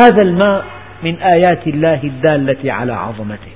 هذا 0.00 0.18
الماء 0.24 0.64
من 1.02 1.16
آيات 1.16 1.66
الله 1.66 2.00
الدالة 2.04 2.72
على 2.72 2.92
عظمته. 2.92 3.54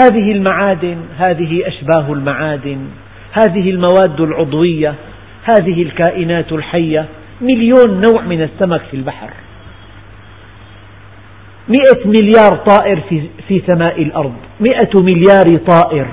هذه 0.00 0.32
المعادن 0.32 0.96
هذه 1.18 1.68
أشباه 1.68 2.12
المعادن 2.12 2.88
هذه 3.32 3.70
المواد 3.70 4.20
العضوية 4.20 4.94
هذه 5.44 5.82
الكائنات 5.82 6.52
الحية 6.52 7.06
مليون 7.40 8.00
نوع 8.10 8.22
من 8.22 8.42
السمك 8.42 8.80
في 8.90 8.96
البحر. 8.96 9.30
مئة 11.68 12.08
مليار 12.08 12.56
طائر 12.56 13.00
في, 13.48 13.62
سماء 13.70 14.02
الأرض. 14.02 14.34
مئة 14.60 14.90
مليار 15.12 15.60
طائر 15.68 16.06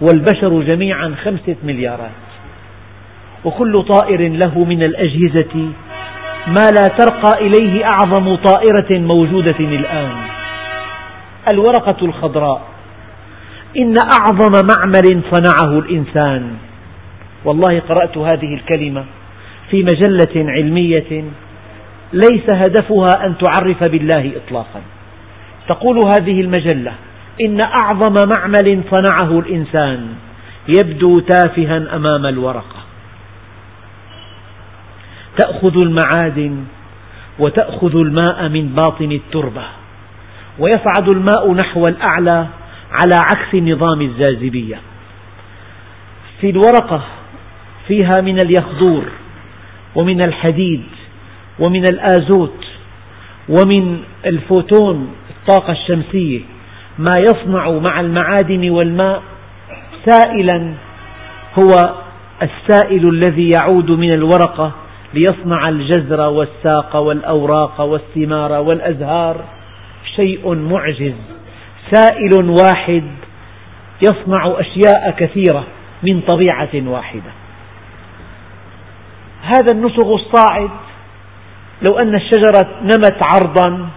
والبشر 0.00 0.62
جميعا 0.62 1.14
خمسة 1.24 1.56
مليارات. 1.64 2.10
وكل 3.44 3.82
طائر 3.82 4.28
له 4.28 4.64
من 4.64 4.82
الأجهزة 4.82 5.72
ما 6.46 6.70
لا 6.78 6.88
ترقى 6.98 7.46
إليه 7.46 7.84
أعظم 7.84 8.34
طائرة 8.34 8.88
موجودة 8.98 9.58
الآن. 9.58 10.12
الورقة 11.52 12.04
الخضراء. 12.06 12.62
إن 13.78 13.96
أعظم 14.12 14.66
معمل 14.66 15.22
صنعه 15.32 15.78
الإنسان. 15.78 16.56
والله 17.44 17.80
قرأت 17.80 18.18
هذه 18.18 18.54
الكلمة 18.54 19.04
في 19.70 19.82
مجلة 19.82 20.50
علمية 20.52 21.24
ليس 22.12 22.50
هدفها 22.50 23.26
أن 23.26 23.34
تعرف 23.38 23.84
بالله 23.84 24.32
إطلاقا. 24.36 24.80
تقول 25.68 25.96
هذه 25.96 26.40
المجلة 26.40 26.92
إن 27.40 27.60
أعظم 27.60 28.28
معمل 28.38 28.80
صنعه 28.92 29.38
الإنسان. 29.38 30.06
يبدو 30.68 31.20
تافها 31.20 31.96
أمام 31.96 32.26
الورقة. 32.26 32.83
تأخذ 35.38 35.76
المعادن 35.76 36.64
وتأخذ 37.38 37.96
الماء 37.96 38.48
من 38.48 38.68
باطن 38.68 39.12
التربة 39.12 39.64
ويصعد 40.58 41.08
الماء 41.08 41.52
نحو 41.52 41.82
الأعلى 41.88 42.46
على 42.90 43.16
عكس 43.16 43.54
نظام 43.54 44.00
الجاذبية. 44.00 44.80
في 46.40 46.50
الورقة 46.50 47.02
فيها 47.88 48.20
من 48.20 48.38
اليخدور 48.38 49.04
ومن 49.94 50.20
الحديد 50.20 50.82
ومن 51.58 51.84
الآزوت 51.84 52.64
ومن 53.48 53.98
الفوتون 54.26 55.14
الطاقة 55.30 55.72
الشمسية 55.72 56.40
ما 56.98 57.12
يصنع 57.22 57.70
مع 57.70 58.00
المعادن 58.00 58.70
والماء 58.70 59.22
سائلا 60.10 60.72
هو 61.58 61.94
السائل 62.42 63.08
الذي 63.08 63.50
يعود 63.50 63.90
من 63.90 64.14
الورقة 64.14 64.72
ليصنع 65.14 65.60
الجزر 65.68 66.20
والساق 66.20 66.96
والأوراق 66.96 67.80
والثمار 67.80 68.52
والأزهار. 68.52 69.44
شيء 70.16 70.54
معجز. 70.54 71.14
سائل 71.92 72.54
واحد 72.64 73.04
يصنع 74.02 74.54
أشياء 74.60 75.14
كثيرة 75.18 75.64
من 76.02 76.20
طبيعة 76.20 76.70
واحدة. 76.74 77.30
هذا 79.42 79.72
النسغ 79.72 80.14
الصاعد. 80.14 80.70
لو 81.88 81.98
أن 81.98 82.14
الشجرة 82.14 82.68
نمت 82.82 83.22
عرضا 83.22 83.88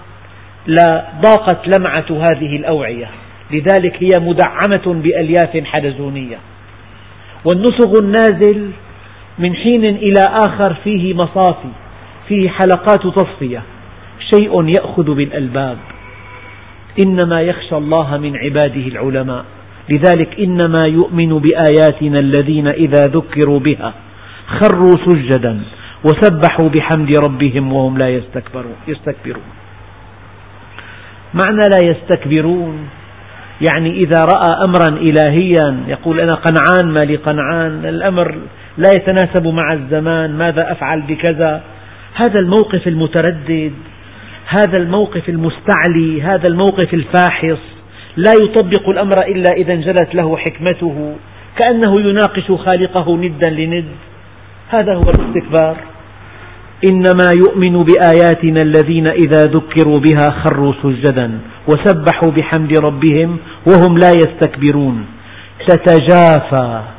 لضاقت 0.67 1.77
لمعة 1.77 2.05
هذه 2.09 2.55
الأوعية. 2.55 3.09
لذلك 3.51 4.03
هي 4.03 4.19
مدعمة 4.19 5.01
بألياف 5.01 5.63
حلزونية 5.65 6.37
والنسغ 7.45 7.99
النازل 7.99 8.71
من 9.39 9.55
حين 9.55 9.85
إلى 9.85 10.23
آخر 10.45 10.73
فيه 10.83 11.13
مصافي 11.13 11.69
فيه 12.27 12.49
حلقات 12.49 13.07
تصفية 13.07 13.63
شيء 14.33 14.67
يأخذ 14.79 15.13
بالألباب. 15.13 15.77
إنما 17.05 17.41
يخشى 17.41 17.77
الله 17.77 18.17
من 18.17 18.37
عباده 18.37 18.87
العلماء. 18.87 19.45
لذلك 19.89 20.39
إنما 20.39 20.87
يؤمن 20.87 21.39
بآياتنا 21.39 22.19
الذين 22.19 22.67
إذا 22.67 23.01
ذكروا 23.07 23.59
بها 23.59 23.93
خروا 24.47 24.91
سجدا 25.05 25.61
وسبحوا 26.03 26.69
بحمد 26.69 27.15
ربهم 27.17 27.73
وهم 27.73 27.97
لا 27.97 28.09
يستكبرون, 28.09 28.75
يستكبرون. 28.87 29.43
معنى 31.33 31.61
لا 31.71 31.89
يستكبرون 31.89 32.89
يعني 33.69 33.91
إذا 33.91 34.25
رأى 34.33 34.59
أمرا 34.67 35.01
إلهيا 35.09 35.83
يقول 35.87 36.19
أنا 36.19 36.31
قنعان 36.31 36.87
ما 36.99 37.05
لي 37.05 37.15
قنعان 37.15 37.85
الأمر 37.85 38.37
لا 38.77 38.89
يتناسب 38.95 39.47
مع 39.47 39.73
الزمان 39.73 40.37
ماذا 40.37 40.71
أفعل 40.71 41.01
بكذا؟ 41.01 41.61
هذا 42.15 42.39
الموقف 42.39 42.87
المتردد 42.87 43.73
هذا 44.47 44.77
الموقف 44.77 45.29
المستعلي 45.29 46.21
هذا 46.21 46.47
الموقف 46.47 46.93
الفاحص. 46.93 47.59
لا 48.17 48.33
يطبق 48.43 48.89
الأمر 48.89 49.21
إلا 49.21 49.53
إذا 49.53 49.73
انجلت 49.73 50.15
له 50.15 50.37
حكمته 50.37 51.15
كأنه 51.57 52.01
يناقش 52.01 52.51
خالقه 52.51 53.17
ندا 53.17 53.49
لند. 53.49 53.85
هذا 54.69 54.93
هو 54.93 55.01
الاستكبار. 55.01 55.77
إنما 56.91 57.27
يؤمن 57.39 57.83
بآياتنا 57.83 58.61
الذين 58.61 59.07
إذا 59.07 59.39
ذكروا 59.39 59.95
بها 60.07 60.31
خروا 60.43 60.73
سجدا 60.83 61.39
وسبحوا 61.67 62.31
بحمد 62.31 62.79
ربهم 62.79 63.37
وهم 63.67 63.97
لا 63.97 64.11
يستكبرون. 64.17 65.05
تتجافى. 65.67 66.96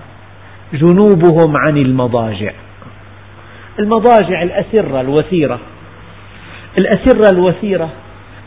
جنوبهم 0.73 1.57
عن 1.57 1.77
المضاجع. 1.77 2.53
المضاجع 3.79 4.43
الأسرة 4.43 5.01
الوثيرة. 5.01 5.59
الأسرة 6.79 7.33
الوثيرة 7.33 7.91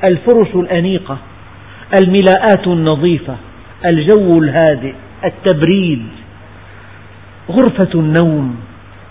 الفرش 0.04 0.56
الأنيقة 0.56 1.18
الملاءات 2.04 2.68
النظيفة 2.68 3.36
الجو 3.86 4.38
الهادئ 4.38 4.94
التبريد. 5.26 6.06
غرفة 7.50 8.00
النوم 8.00 8.56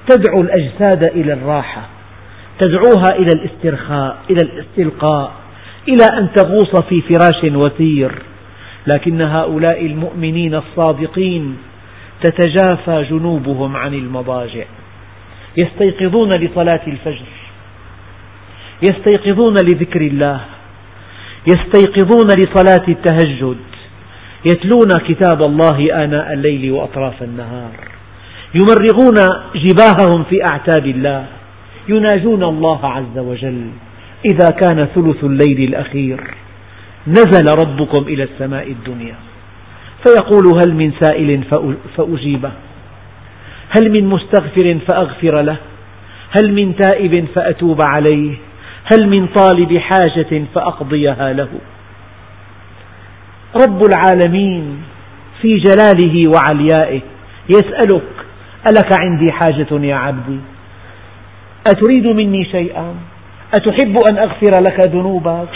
تدعو 0.08 0.40
الأجساد 0.40 1.04
إلى 1.04 1.32
الراحة 1.32 1.82
تدعوها 2.58 3.18
إلى 3.18 3.32
الاسترخاء 3.34 4.16
إلى 4.30 4.38
الاستلقاء 4.42 5.32
إلى 5.88 6.18
أن 6.18 6.28
تغوص 6.36 6.82
في 6.88 7.02
فراش 7.02 7.44
وثير. 7.44 8.12
لكن 8.86 9.22
هؤلاء 9.22 9.86
المؤمنين 9.86 10.54
الصادقين 10.54 11.56
تتجافى 12.22 13.06
جنوبهم 13.10 13.76
عن 13.76 13.94
المضاجع. 13.94 14.64
يستيقظون 15.62 16.32
لصلاة 16.32 16.80
الفجر. 16.86 17.30
يستيقظون 18.90 19.54
لذكر 19.54 20.00
الله. 20.00 20.40
يستيقظون 21.48 22.26
لصلاة 22.26 22.88
التهجد. 22.88 23.56
يتلون 24.52 24.90
كتاب 25.08 25.42
الله 25.48 26.04
آناء 26.04 26.32
الليل 26.32 26.72
وأطراف 26.72 27.22
النهار. 27.22 27.72
يمرغون 28.54 29.16
جباههم 29.54 30.24
في 30.24 30.36
أعتاب 30.50 30.86
الله. 30.86 31.26
يناجون 31.88 32.42
الله 32.44 32.86
عز 32.86 33.18
وجل. 33.18 33.70
إذا 34.24 34.46
كان 34.60 34.88
ثلث 34.94 35.24
الليل 35.24 35.68
الأخير 35.68 36.34
نزل 37.06 37.46
ربكم 37.64 38.02
إلى 38.08 38.22
السماء 38.22 38.68
الدنيا. 38.68 39.29
فيقول 40.06 40.60
هل 40.64 40.74
من 40.74 40.92
سائل 41.00 41.44
فأجيبه؟ 41.96 42.50
هل 43.70 43.90
من 43.90 44.06
مستغفر 44.06 44.78
فأغفر 44.88 45.40
له؟ 45.40 45.56
هل 46.38 46.52
من 46.52 46.76
تائب 46.76 47.26
فأتوب 47.34 47.80
عليه؟ 47.94 48.34
هل 48.92 49.08
من 49.08 49.26
طالب 49.26 49.78
حاجة 49.78 50.42
فأقضيها 50.54 51.32
له؟ 51.32 51.48
رب 53.66 53.82
العالمين 53.84 54.82
في 55.42 55.56
جلاله 55.56 56.28
وعليائه 56.28 57.00
يسألك 57.48 58.08
ألك 58.70 59.00
عندي 59.00 59.26
حاجة 59.32 59.84
يا 59.86 59.94
عبدي؟ 59.94 60.38
أتريد 61.66 62.06
مني 62.06 62.44
شيئا؟ 62.44 62.94
أتحب 63.54 63.98
أن 64.10 64.18
أغفر 64.18 64.60
لك 64.68 64.80
ذنوبك 64.88 65.48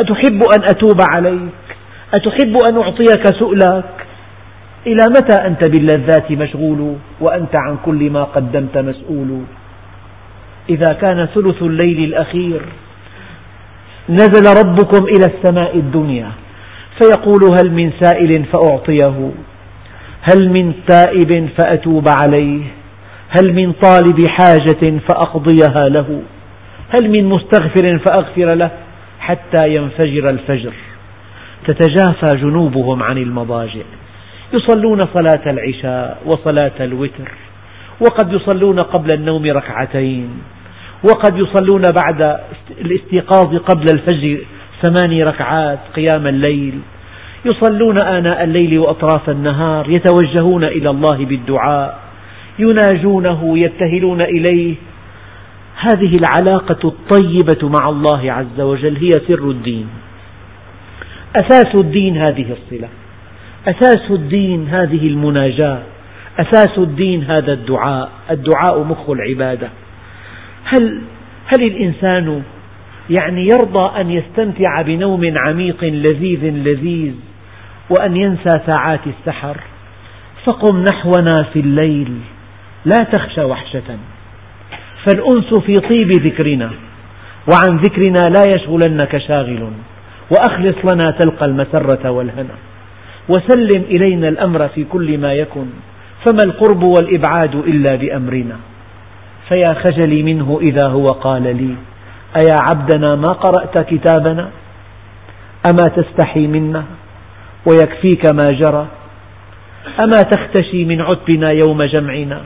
أتحب 0.00 0.42
أن 0.58 0.62
أتوب 0.70 1.00
عليك؟ 1.14 1.67
أتحب 2.14 2.56
أن 2.64 2.76
أعطيك 2.78 3.26
سؤلك؟ 3.38 3.84
إلى 4.86 5.00
متى 5.10 5.46
أنت 5.46 5.70
باللذات 5.70 6.30
مشغول 6.30 6.96
وأنت 7.20 7.56
عن 7.56 7.76
كل 7.84 8.10
ما 8.10 8.24
قدمت 8.24 8.78
مسؤول؟ 8.78 9.42
إذا 10.68 10.92
كان 11.00 11.28
ثلث 11.34 11.62
الليل 11.62 12.04
الأخير 12.04 12.60
نزل 14.08 14.60
ربكم 14.64 15.04
إلى 15.04 15.26
السماء 15.34 15.76
الدنيا 15.76 16.30
فيقول 17.00 17.40
هل 17.60 17.70
من 17.72 17.92
سائل 18.00 18.44
فأعطيه 18.44 19.30
هل 20.22 20.50
من 20.50 20.72
تائب 20.88 21.48
فأتوب 21.58 22.04
عليه 22.08 22.62
هل 23.28 23.54
من 23.54 23.72
طالب 23.72 24.28
حاجة 24.28 24.98
فأقضيها 25.08 25.88
له 25.88 26.22
هل 26.88 27.08
من 27.16 27.24
مستغفر 27.24 27.98
فأغفر 27.98 28.54
له 28.54 28.70
حتى 29.20 29.74
ينفجر 29.74 30.24
الفجر؟ 30.30 30.72
تتجافى 31.66 32.36
جنوبهم 32.36 33.02
عن 33.02 33.18
المضاجع. 33.18 33.82
يصلون 34.52 35.00
صلاة 35.14 35.42
العشاء 35.46 36.22
وصلاة 36.26 36.72
الوتر 36.80 37.30
وقد 38.00 38.32
يصلون 38.32 38.76
قبل 38.76 39.14
النوم 39.14 39.46
ركعتين 39.46 40.28
وقد 41.04 41.38
يصلون 41.38 41.82
بعد 42.04 42.40
الاستيقاظ 42.80 43.56
قبل 43.56 43.86
الفجر 43.92 44.38
ثماني 44.82 45.22
ركعات 45.22 45.78
قيام 45.96 46.26
الليل. 46.26 46.80
يصلون 47.44 47.98
آناء 47.98 48.44
الليل 48.44 48.78
وأطراف 48.78 49.30
النهار 49.30 49.90
يتوجهون 49.90 50.64
إلى 50.64 50.90
الله 50.90 51.24
بالدعاء 51.24 51.98
يناجونه 52.58 53.58
يبتهلون 53.64 54.18
إليه. 54.22 54.74
هذه 55.76 56.12
العلاقة 56.16 56.88
الطيبة 56.88 57.68
مع 57.80 57.88
الله 57.88 58.32
عز 58.32 58.60
وجل 58.60 58.96
هي 58.96 59.08
سر 59.28 59.50
الدين. 59.50 59.88
أساس 61.36 61.74
الدين 61.74 62.16
هذه 62.16 62.46
الصلة. 62.52 62.88
أساس 63.70 64.10
الدين 64.10 64.68
هذه 64.68 65.06
المناجاة. 65.06 65.82
أساس 66.40 66.78
الدين 66.78 67.24
هذا 67.24 67.52
الدعاء. 67.52 68.10
الدعاء 68.30 68.82
مخ 68.82 69.10
العبادة. 69.10 69.68
هل, 70.64 71.02
هل 71.46 71.62
الإنسان 71.62 72.42
يعني 73.10 73.46
يرضى 73.46 74.00
أن 74.00 74.10
يستمتع 74.10 74.82
بنوم 74.82 75.38
عميق 75.38 75.84
لذيذ 75.84 76.44
لذيذ 76.44 77.12
وأن 77.90 78.16
ينسى 78.16 78.50
ساعات 78.66 79.00
السحر؟ 79.06 79.56
فقم 80.44 80.84
نحونا 80.92 81.42
في 81.42 81.60
الليل. 81.60 82.18
لا 82.84 83.04
تخشى 83.04 83.40
وحشة. 83.40 83.98
فالأنس 85.04 85.54
في 85.54 85.80
طيب 85.80 86.10
ذكرنا 86.10 86.70
وعن 87.52 87.76
ذكرنا 87.76 88.34
لا 88.34 88.42
يشغلنك 88.56 89.18
شاغل. 89.18 89.70
وأخلص 90.30 90.92
لنا 90.92 91.10
تلقى 91.10 91.46
المسرة 91.46 92.10
والهنا. 92.10 92.54
وسلم 93.28 93.84
إلينا 93.96 94.28
الأمر 94.28 94.68
في 94.68 94.84
كل 94.84 95.18
ما 95.18 95.32
يكن. 95.32 95.66
فما 96.26 96.44
القرب 96.44 96.82
والإبعاد 96.82 97.54
إلا 97.54 97.96
بأمرنا. 97.96 98.56
فيا 99.48 99.74
خجلي 99.74 100.22
منه 100.22 100.60
إذا 100.62 100.88
هو 100.88 101.06
قال 101.06 101.42
لي 101.42 101.74
أيا 102.40 102.56
عبدنا 102.70 103.14
ما 103.14 103.32
قرأت 103.32 103.78
كتابنا؟ 103.78 104.48
أما 105.70 105.88
تستحي 105.88 106.46
منا 106.46 106.84
ويكفيك 107.66 108.22
ما 108.42 108.52
جرى؟ 108.52 108.86
أما 110.04 110.22
تختشي 110.22 110.84
من 110.84 111.00
عتبنا 111.00 111.50
يوم 111.50 111.82
جمعنا؟ 111.82 112.40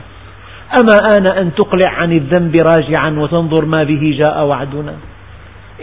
أما 0.79 0.97
آن 1.17 1.37
أن 1.37 1.55
تقلع 1.55 1.91
عن 1.91 2.11
الذنب 2.11 2.55
راجعا 2.57 3.09
وتنظر 3.09 3.65
ما 3.65 3.83
به 3.83 4.15
جاء 4.17 4.45
وعدنا؟ 4.45 4.93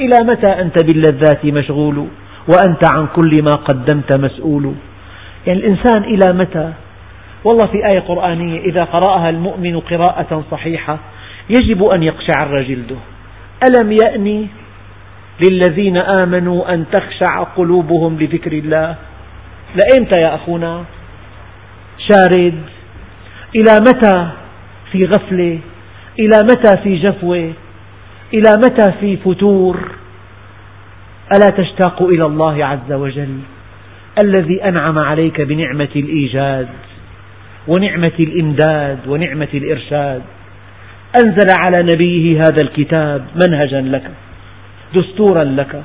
إلى 0.00 0.16
متى 0.32 0.46
أنت 0.46 0.84
باللذات 0.84 1.44
مشغول 1.44 2.06
وأنت 2.48 2.82
عن 2.96 3.06
كل 3.16 3.42
ما 3.42 3.50
قدمت 3.50 4.14
مسؤول؟ 4.14 4.74
يعني 5.46 5.58
الإنسان 5.58 6.04
إلى 6.04 6.32
متى؟ 6.32 6.72
والله 7.44 7.66
في 7.66 7.78
آية 7.94 8.00
قرآنية 8.00 8.60
إذا 8.60 8.84
قرأها 8.84 9.30
المؤمن 9.30 9.80
قراءة 9.80 10.44
صحيحة 10.50 10.98
يجب 11.50 11.84
أن 11.84 12.02
يقشعر 12.02 12.62
جلده 12.62 12.96
ألم 13.68 13.92
يأني 13.92 14.46
للذين 15.48 15.96
آمنوا 15.96 16.74
أن 16.74 16.84
تخشع 16.92 17.42
قلوبهم 17.56 18.18
لذكر 18.18 18.52
الله؟ 18.52 18.96
لأيمتى 19.74 20.20
يا 20.20 20.34
أخونا؟ 20.34 20.84
شارد. 21.98 22.62
إلى 23.56 23.72
متى 23.80 24.28
في 24.92 24.98
غفلة؟ 25.06 25.58
إلى 26.18 26.36
متى 26.50 26.82
في 26.82 26.96
جفوة؟ 26.96 27.52
إلى 28.34 28.52
متى 28.64 28.92
في 29.00 29.16
فتور؟ 29.16 29.76
ألا 31.36 31.46
تشتاق 31.46 32.02
إلى 32.02 32.26
الله 32.26 32.64
عز 32.64 32.92
وجل؟ 32.92 33.38
الذي 34.24 34.60
أنعم 34.70 34.98
عليك 34.98 35.40
بنعمة 35.40 35.88
الإيجاد 35.96 36.68
ونعمة 37.68 38.12
الإمداد 38.20 38.98
ونعمة 39.06 39.48
الإرشاد. 39.54 40.22
أنزل 41.24 41.46
على 41.64 41.82
نبيه 41.82 42.40
هذا 42.40 42.62
الكتاب 42.62 43.26
منهجا 43.46 43.80
لك 43.80 44.10
دستورا 44.94 45.44
لك. 45.44 45.82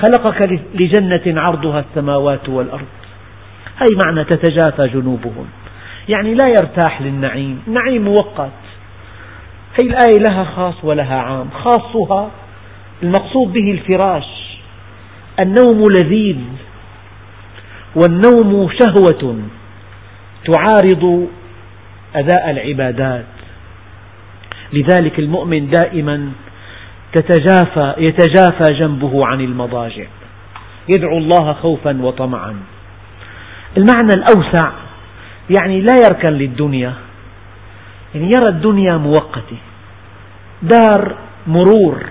خلقك 0.00 0.60
لجنة 0.74 1.40
عرضها 1.40 1.84
السماوات 1.90 2.48
والأرض. 2.48 2.86
هي 3.78 3.98
معنى 4.04 4.24
تتجافى 4.24 4.88
جنوبهم. 4.88 5.46
يعني 6.08 6.34
لا 6.34 6.48
يرتاح 6.48 7.02
للنعيم. 7.02 7.62
النعيم 7.68 8.04
مؤقت 8.04 8.63
هي 9.76 9.84
الآية 9.84 10.18
لها 10.18 10.44
خاص 10.44 10.74
ولها 10.84 11.20
عام. 11.20 11.50
خاصها 11.50 12.30
المقصود 13.02 13.52
به 13.52 13.70
الفراش. 13.70 14.58
النوم 15.40 15.84
لذيذ 15.90 16.36
والنوم 17.96 18.68
شهوة 18.80 19.38
تعارض 20.44 21.28
أداء 22.14 22.50
العبادات. 22.50 23.24
لذلك 24.72 25.18
المؤمن 25.18 25.70
دائما 25.70 26.32
تتجافى 27.12 27.94
يتجافى 27.98 28.74
جنبه 28.74 29.26
عن 29.26 29.40
المضاجع. 29.40 30.06
يدعو 30.88 31.18
الله 31.18 31.52
خوفا 31.52 31.98
وطمعا. 32.02 32.56
المعنى 33.76 34.10
الأوسع 34.16 34.70
يعني 35.58 35.80
لا 35.80 35.96
يركن 36.06 36.32
للدنيا 36.32 36.94
يعني 38.14 38.26
يرى 38.26 38.48
الدنيا 38.48 38.96
مؤقتة. 38.96 39.56
دار 40.62 41.14
مرور. 41.46 42.06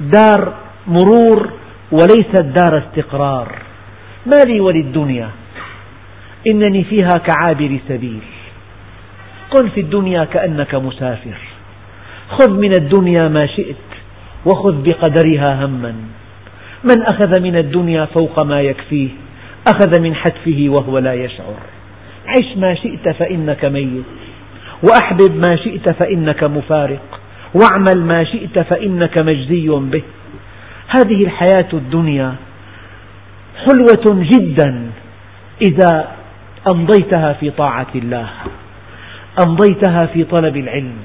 دار 0.00 0.54
مرور 0.86 1.50
وليست 1.92 2.40
دار 2.40 2.78
استقرار. 2.78 3.58
ما 4.26 4.42
لي 4.46 4.60
وللدنيا؟ 4.60 5.30
إنني 6.46 6.84
فيها 6.84 7.18
كعابر 7.26 7.78
سبيل. 7.88 8.20
كن 9.50 9.68
في 9.68 9.80
الدنيا 9.80 10.24
كأنك 10.24 10.74
مسافر. 10.74 11.38
خذ 12.30 12.50
من 12.50 12.70
الدنيا 12.80 13.28
ما 13.28 13.46
شئت 13.46 13.76
وخذ 14.46 14.82
بقدرها 14.82 15.64
هما. 15.64 15.94
من 16.84 17.02
أخذ 17.12 17.40
من 17.40 17.56
الدنيا 17.56 18.04
فوق 18.04 18.38
ما 18.38 18.60
يكفيه 18.60 19.08
أخذ 19.74 20.00
من 20.00 20.14
حتفه 20.14 20.66
وهو 20.68 20.98
لا 20.98 21.14
يشعر. 21.14 21.60
عش 22.26 22.56
ما 22.56 22.74
شئت 22.74 23.08
فإنك 23.08 23.64
ميت. 23.64 24.29
وأحبب 24.82 25.46
ما 25.46 25.56
شئت 25.56 25.88
فإنك 25.88 26.44
مفارق 26.44 27.20
واعمل 27.54 28.04
ما 28.04 28.24
شئت 28.24 28.58
فإنك 28.58 29.18
مجزي 29.18 29.68
به. 29.68 30.02
هذه 30.88 31.24
الحياة 31.24 31.68
الدنيا 31.72 32.34
حلوة 33.66 34.24
جدا 34.24 34.90
إذا 35.62 36.08
أمضيتها 36.68 37.32
في 37.32 37.50
طاعة 37.50 37.86
الله 37.94 38.28
أمضيتها 39.46 40.06
في 40.06 40.24
طلب 40.24 40.56
العلم 40.56 40.96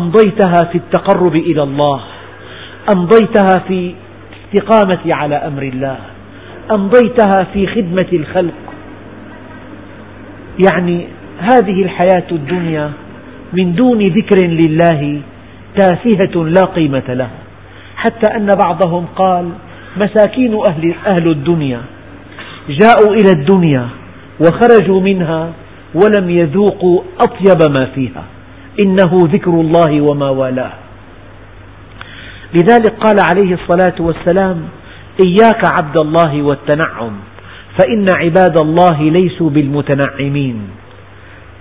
أمضيتها 0.00 0.64
في 0.72 0.78
التقرب 0.78 1.36
إلى 1.36 1.62
الله 1.62 2.00
أمضيتها 2.96 3.58
في 3.68 3.94
الاستقامة 4.54 5.14
على 5.14 5.34
أمر 5.34 5.62
الله 5.62 5.98
أمضيتها 6.70 7.44
في 7.52 7.66
خدمة 7.66 8.08
الخلق. 8.12 8.54
يعني 10.70 11.08
هذه 11.38 11.82
الحياة 11.82 12.28
الدنيا 12.32 12.92
من 13.52 13.74
دون 13.74 13.98
ذكر 13.98 14.38
لله 14.40 15.20
تافهة 15.76 16.44
لا 16.44 16.64
قيمة 16.64 17.08
لها 17.08 17.38
حتى 17.96 18.36
أن 18.36 18.46
بعضهم 18.46 19.06
قال 19.16 19.50
مساكين 19.96 20.54
أهل, 20.68 20.94
أهل 21.06 21.30
الدنيا 21.30 21.80
جاءوا 22.68 23.14
إلى 23.14 23.30
الدنيا 23.30 23.88
وخرجوا 24.40 25.00
منها 25.00 25.52
ولم 25.94 26.30
يذوقوا 26.30 27.02
أطيب 27.20 27.70
ما 27.78 27.84
فيها. 27.94 28.24
إنه 28.80 29.18
ذكر 29.22 29.50
الله 29.50 30.00
وما 30.00 30.30
والاه. 30.30 30.72
لذلك 32.54 32.90
قال 33.00 33.16
عليه 33.30 33.54
الصلاة 33.54 33.94
والسلام 34.00 34.62
إياك 35.24 35.62
عبد 35.78 35.96
الله 36.02 36.42
والتنعم 36.42 37.12
فإن 37.78 38.06
عباد 38.12 38.58
الله 38.58 39.02
ليسوا 39.02 39.50
بالمتنعمين. 39.50 40.60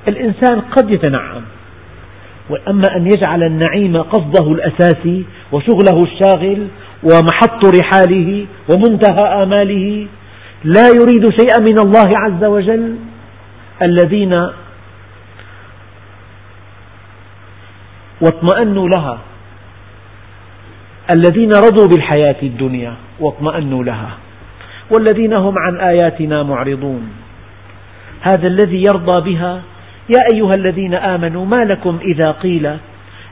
الإنسان 0.08 0.62
قد 0.62 0.92
يتنعم. 0.92 1.42
وأما 2.50 2.96
أن 2.96 3.08
يجعل 3.08 3.44
النعيم 3.44 3.98
قصده 4.02 4.52
الأساسي 4.52 5.26
وشغله 5.52 6.04
الشاغل 6.04 6.68
ومحط 7.04 7.66
رحاله 7.66 8.46
ومنتهى 8.70 9.44
آماله 9.44 10.08
لا 10.64 10.88
يريد 10.88 11.30
شيئا 11.30 11.60
من 11.60 11.80
الله 11.80 12.10
عز 12.16 12.44
وجل. 12.44 12.96
الذين 13.82 14.48
واطمأنوا 18.22 18.90
لها 18.90 19.18
الذين 21.14 21.52
رضوا 21.52 21.88
بالحياة 21.88 22.36
الدنيا 22.44 22.94
واطمأنوا 23.20 23.84
لها 23.84 24.12
والذين 24.92 25.34
هم 25.34 25.56
عن 25.58 25.80
آياتنا 25.80 26.44
معرضون. 26.44 27.10
هذا 28.22 28.48
الذي 28.48 28.84
يرضى 28.84 29.32
بها 29.32 29.62
يا 30.10 30.24
أيها 30.34 30.56
الذين 30.56 30.94
آمنوا 30.94 31.46
ما 31.46 31.66
لكم 31.66 32.00
إذا 32.02 32.32
قيل 32.32 32.78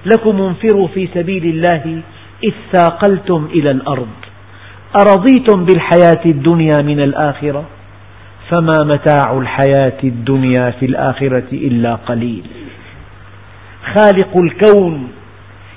لكم 0.06 0.42
انفروا 0.42 0.88
في 0.88 1.08
سبيل 1.14 1.46
الله 1.46 2.02
إذ 2.44 2.54
ثاقلتم 2.74 3.48
إلى 3.54 3.72
الأرض؟ 3.72 4.08
أرضيتم 4.98 5.66
بالحياة 5.66 6.26
الدنيا 6.26 6.82
من 6.82 7.00
الآخرة؟ 7.00 7.64
فما 8.50 8.84
متاع 8.86 9.38
الحياة 9.38 9.98
الدنيا 10.04 10.72
في 10.80 10.86
الآخرة 10.86 11.48
إلا 11.54 11.96
قليل. 11.96 12.44
خالق 13.96 14.38
الكون 14.38 15.08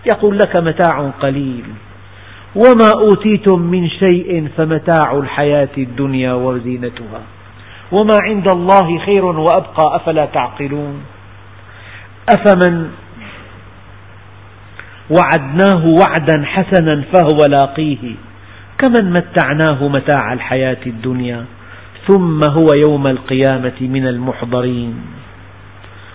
يقول 0.07 0.39
لك 0.39 0.57
متاع 0.57 1.11
قليل. 1.21 1.65
وما 2.57 2.91
أوتيتم 3.01 3.61
من 3.61 3.89
شيء 3.89 4.49
فمتاع 4.57 5.19
الحياة 5.19 5.69
الدنيا 5.79 6.33
وزينتها. 6.33 7.21
وما 7.92 8.18
عند 8.22 8.48
الله 8.55 8.98
خير 8.98 9.24
وأبقى 9.24 9.96
أفلا 9.96 10.24
تعقلون؟ 10.24 11.03
أفمن 12.29 12.90
وعدناه 15.11 15.87
وعدا 15.87 16.44
حسنا 16.44 17.03
فهو 17.12 17.38
لاقيه 17.48 18.14
كمن 18.79 19.12
متعناه 19.12 19.88
متاع 19.88 20.33
الحياة 20.33 20.77
الدنيا 20.87 21.44
ثم 22.09 22.42
هو 22.51 22.68
يوم 22.88 23.05
القيامة 23.11 23.79
من 23.81 24.07
المحضرين. 24.07 24.94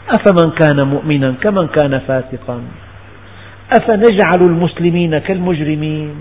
أفمن 0.10 0.52
كان 0.52 0.88
مؤمنا 0.88 1.34
كمن 1.42 1.68
كان 1.68 2.00
فاسقا؟ 2.00 2.62
أفنجعل 3.80 4.42
المسلمين 4.42 5.18
كالمجرمين؟ 5.18 6.16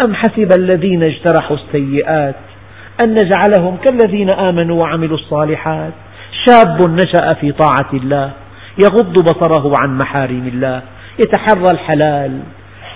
أم 0.00 0.14
حسب 0.14 0.50
الذين 0.58 1.02
اجترحوا 1.02 1.56
السيئات 1.56 2.34
أن 3.00 3.14
نجعلهم 3.14 3.76
كالذين 3.76 4.30
آمنوا 4.30 4.80
وعملوا 4.80 5.16
الصالحات. 5.16 5.92
شاب 6.46 6.90
نشأ 6.90 7.32
في 7.32 7.52
طاعة 7.52 7.90
الله 7.92 8.30
يغض 8.84 9.12
بصره 9.12 9.72
عن 9.80 9.98
محارم 9.98 10.50
الله 10.54 10.82
يتحرى 11.18 11.66
الحلال 11.72 12.40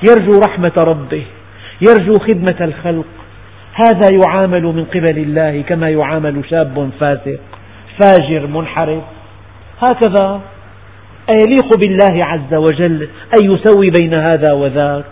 يرجو 0.09 0.33
رحمة 0.47 0.73
ربه 0.77 1.23
يرجو 1.81 2.13
خدمة 2.15 2.57
الخلق. 2.61 3.07
هذا 3.75 4.09
يعامل 4.13 4.63
من 4.63 4.85
قبل 4.85 5.19
الله 5.19 5.63
كما 5.63 5.91
يعامل 5.91 6.43
شاب 6.51 6.91
فاسق 7.01 7.41
فاجر 8.01 8.47
منحرف. 8.47 9.03
هكذا 9.89 10.41
أيليق 11.29 11.77
بالله 11.77 12.25
عز 12.25 12.55
وجل 12.55 13.09
أن 13.41 13.53
يسوي 13.53 13.87
بين 14.01 14.15
هذا 14.15 14.53
وذاك. 14.53 15.05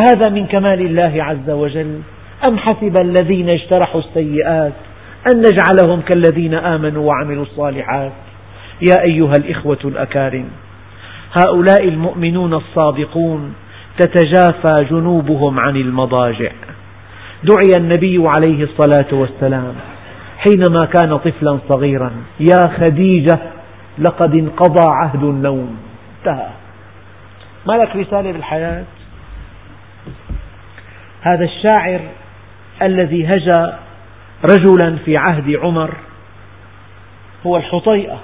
أهذا 0.00 0.28
من 0.28 0.46
كمال 0.46 0.80
الله 0.80 1.24
عز 1.24 1.50
وجل؟ 1.50 2.00
أم 2.48 2.58
حسب 2.58 2.96
الذين 2.96 3.48
اجترحوا 3.48 4.00
السيئات 4.00 4.72
أن 5.34 5.38
نجعلهم 5.38 6.00
كالذين 6.00 6.54
آمنوا 6.54 7.08
وعملوا 7.08 7.42
الصالحات؟ 7.42 8.12
يا 8.88 9.02
أيها 9.02 9.32
الإخوة 9.38 9.78
الأكارم 9.84 10.48
هؤلاء 11.44 11.88
المؤمنون 11.88 12.54
الصادقون 12.54 13.54
تتجافى 13.98 14.84
جنوبهم 14.90 15.60
عن 15.60 15.76
المضاجع. 15.76 16.50
دعي 17.44 17.72
النبي 17.76 18.28
عليه 18.36 18.64
الصلاة 18.64 19.14
والسلام 19.14 19.74
حينما 20.38 20.86
كان 20.92 21.16
طفلا 21.16 21.58
صغيرا 21.68 22.10
يا 22.40 22.70
خديجة 22.78 23.38
لقد 23.98 24.34
انقضى 24.34 24.88
عهد 24.88 25.22
النوم 25.22 25.76
انتهى. 26.18 26.48
ما 27.66 27.72
لك 27.72 27.96
رسالة 27.96 28.32
بالحياة؟ 28.32 28.84
هذا 31.22 31.44
الشاعر 31.44 32.00
الذي 32.82 33.26
هجا 33.26 33.78
رجلا 34.44 34.96
في 35.04 35.16
عهد 35.16 35.56
عمر 35.56 35.94
هو 37.46 37.56
الحطيئة. 37.56 38.20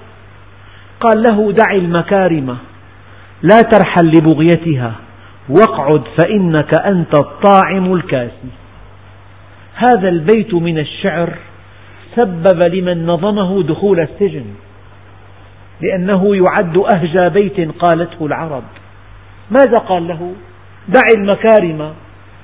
قال 1.01 1.23
له 1.23 1.53
دع 1.53 1.75
المكارم 1.75 2.59
لا 3.43 3.61
ترحل 3.61 4.07
لبغيتها 4.07 4.93
واقعد 5.49 6.03
فإنك 6.17 6.79
أنت 6.79 7.19
الطاعم 7.19 7.95
الكاسي. 7.95 8.51
هذا 9.75 10.09
البيت 10.09 10.55
من 10.55 10.79
الشعر 10.79 11.35
سبب 12.17 12.63
لمن 12.63 13.07
نظمه 13.07 13.63
دخول 13.63 14.01
السجن 14.01 14.45
لأنه 15.81 16.37
يعد 16.37 16.83
أهجى 16.97 17.29
بيت 17.29 17.71
قالته 17.79 18.27
العرب. 18.27 18.65
ماذا 19.51 19.79
قال 19.79 20.09
له؟ 20.09 20.33
دع 20.89 21.01
المكارم 21.17 21.93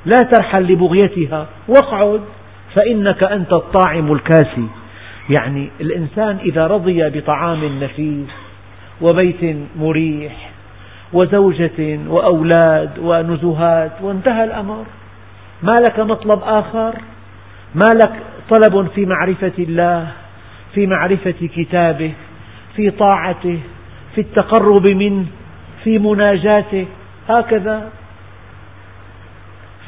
لا 0.06 0.18
ترحل 0.32 0.62
لبغيتها. 0.72 1.46
واقعد 1.68 2.20
فإنك 2.74 3.22
أنت 3.22 3.52
الطاعم 3.52 4.12
الكاسي. 4.12 4.68
يعني 5.30 5.70
الإنسان 5.80 6.38
إذا 6.44 6.66
رضي 6.66 7.10
بطعام 7.10 7.78
نفيس 7.82 8.28
وبيت 9.00 9.56
مريح 9.76 10.50
وزوجة 11.12 11.98
وأولاد 12.08 12.98
ونزهات 12.98 13.92
وانتهى 14.02 14.44
الأمر. 14.44 14.84
ما 15.62 15.80
لك 15.80 16.00
مطلب 16.00 16.40
آخر؟ 16.42 16.94
ما 17.74 17.88
لك 17.94 18.12
طلب 18.50 18.88
في 18.94 19.06
معرفة 19.06 19.52
الله 19.58 20.08
في 20.74 20.86
معرفة 20.86 21.48
كتابه 21.56 22.12
في 22.76 22.90
طاعته 22.90 23.58
في 24.14 24.20
التقرب 24.20 24.86
منه 24.86 25.24
في 25.84 25.98
مناجاته؟ 25.98 26.86
هكذا. 27.28 27.90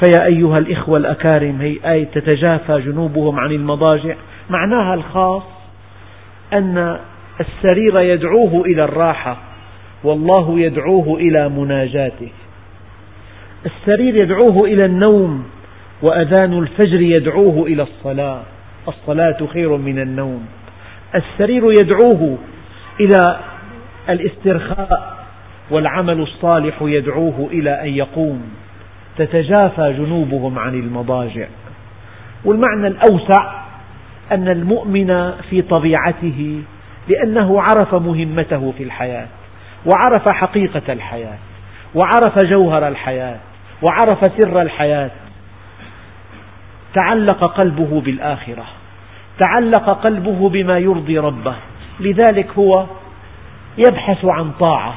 فيا 0.00 0.24
أيها 0.24 0.58
الإخوة 0.58 0.98
الأكارم 0.98 1.60
هي 1.60 1.76
آية 1.84 2.04
تتجافى 2.04 2.80
جنوبهم 2.80 3.40
عن 3.40 3.52
المضاجع. 3.52 4.14
معناها 4.50 4.94
الخاص 4.94 5.42
أن 6.52 6.98
السرير 7.40 8.00
يدعوه 8.00 8.64
إلى 8.66 8.84
الراحة 8.84 9.36
والله 10.04 10.60
يدعوه 10.60 11.18
إلى 11.18 11.48
مناجاته. 11.48 12.28
السرير 13.66 14.16
يدعوه 14.16 14.56
إلى 14.64 14.84
النوم 14.84 15.44
وأذان 16.02 16.58
الفجر 16.58 17.00
يدعوه 17.00 17.66
إلى 17.66 17.82
الصلاة. 17.82 18.42
الصلاة 18.88 19.46
خير 19.52 19.76
من 19.76 19.98
النوم. 19.98 20.46
السرير 21.14 21.72
يدعوه 21.72 22.38
إلى 23.00 23.40
الاسترخاء 24.08 25.24
والعمل 25.70 26.20
الصالح 26.20 26.74
يدعوه 26.82 27.48
إلى 27.52 27.82
أن 27.82 27.88
يقوم. 27.88 28.42
تتجافى 29.18 29.92
جنوبهم 29.92 30.58
عن 30.58 30.74
المضاجع. 30.74 31.46
والمعنى 32.44 32.86
الأوسع 32.86 33.62
أن 34.32 34.48
المؤمن 34.48 35.32
في 35.50 35.62
طبيعته 35.62 36.62
لأنه 37.08 37.62
عرف 37.62 37.94
مهمته 37.94 38.72
في 38.78 38.82
الحياة 38.82 39.26
وعرف 39.86 40.32
حقيقة 40.32 40.92
الحياة 40.92 41.38
وعرف 41.94 42.38
جوهر 42.38 42.88
الحياة 42.88 43.36
وعرف 43.82 44.18
سر 44.38 44.62
الحياة. 44.62 45.10
تعلق 46.94 47.44
قلبه 47.44 48.00
بالآخرة 48.00 48.64
تعلق 49.44 49.90
قلبه 49.90 50.48
بما 50.48 50.78
يرضي 50.78 51.18
ربه. 51.18 51.54
لذلك 52.00 52.50
هو 52.58 52.86
يبحث 53.78 54.24
عن 54.24 54.50
طاعة 54.60 54.94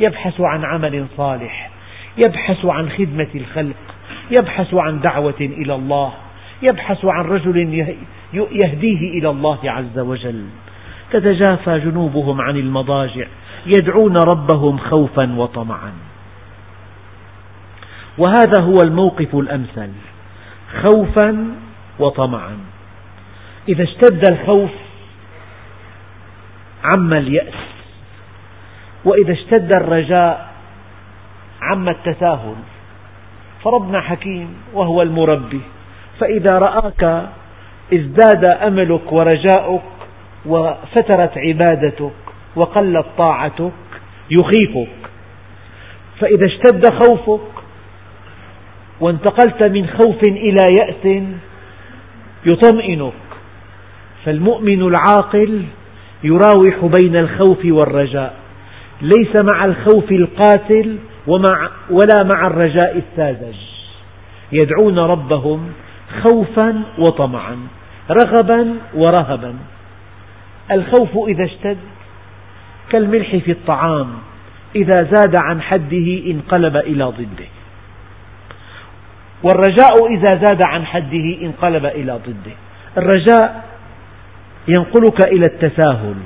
يبحث 0.00 0.40
عن 0.40 0.64
عمل 0.64 1.06
صالح. 1.16 1.70
يبحث 2.26 2.64
عن 2.64 2.90
خدمة 2.90 3.28
الخلق 3.34 3.76
يبحث 4.40 4.74
عن 4.74 5.00
دعوة 5.00 5.40
إلى 5.40 5.74
الله 5.74 6.12
يبحث 6.70 7.04
عن 7.04 7.24
رجل 7.24 7.56
يهديه 8.32 9.18
إلى 9.18 9.30
الله 9.30 9.58
عز 9.64 9.98
وجل. 9.98 10.44
تتجافى 11.12 11.78
جنوبهم 11.78 12.40
عن 12.40 12.56
المضاجع 12.56 13.26
يدعون 13.66 14.16
ربهم 14.16 14.78
خوفا 14.78 15.34
وطمعا. 15.36 15.92
وهذا 18.18 18.62
هو 18.62 18.76
الموقف 18.82 19.34
الأمثل 19.34 19.90
خوفا 20.82 21.54
وطمعا. 21.98 22.58
إذا 23.68 23.82
اشتد 23.82 24.22
الخوف 24.30 24.70
عم 26.84 27.12
اليأس. 27.14 27.54
وإذا 29.04 29.32
اشتد 29.32 29.70
الرجاء 29.76 30.47
عم 31.62 31.88
التساهل. 31.88 32.54
فربنا 33.64 34.00
حكيم 34.00 34.54
وهو 34.74 35.02
المربي. 35.02 35.60
فإذا 36.20 36.58
رآك 36.58 37.28
ازداد 37.94 38.44
أملك 38.44 39.12
ورجاؤك 39.12 39.82
وفترت 40.46 41.38
عبادتك 41.38 42.12
وقلت 42.56 43.06
طاعتك 43.18 43.72
يخيفك. 44.30 44.96
فإذا 46.20 46.46
اشتد 46.46 46.84
خوفك 47.02 47.50
وانتقلت 49.00 49.62
من 49.62 49.86
خوف 49.86 50.22
إلى 50.28 50.76
يأس 50.76 51.22
يطمئنك. 52.46 53.12
فالمؤمن 54.24 54.82
العاقل 54.82 55.64
يراوح 56.24 56.84
بين 57.02 57.16
الخوف 57.16 57.64
والرجاء. 57.64 58.34
ليس 59.02 59.36
مع 59.36 59.64
الخوف 59.64 60.12
القاتل 60.12 60.98
ومع 61.28 61.70
ولا 61.90 62.22
مع 62.22 62.46
الرجاء 62.46 62.98
الساذج. 62.98 63.56
يدعون 64.52 64.98
ربهم 64.98 65.72
خوفا 66.22 66.82
وطمعا 66.98 67.56
رغبا 68.10 68.74
ورهبا. 68.94 69.54
الخوف 70.70 71.28
إذا 71.28 71.44
اشتد 71.44 71.78
كالملح 72.90 73.36
في 73.36 73.52
الطعام 73.52 74.08
إذا 74.76 75.02
زاد 75.02 75.34
عن 75.42 75.62
حده 75.62 76.22
انقلب 76.26 76.76
إلى 76.76 77.04
ضده. 77.04 77.48
والرجاء 79.42 80.14
إذا 80.14 80.34
زاد 80.34 80.62
عن 80.62 80.86
حده 80.86 81.36
انقلب 81.42 81.86
إلى 81.86 82.12
ضده. 82.12 82.56
الرجاء 82.96 83.64
ينقلك 84.68 85.26
إلى 85.26 85.44
التساهل 85.44 86.16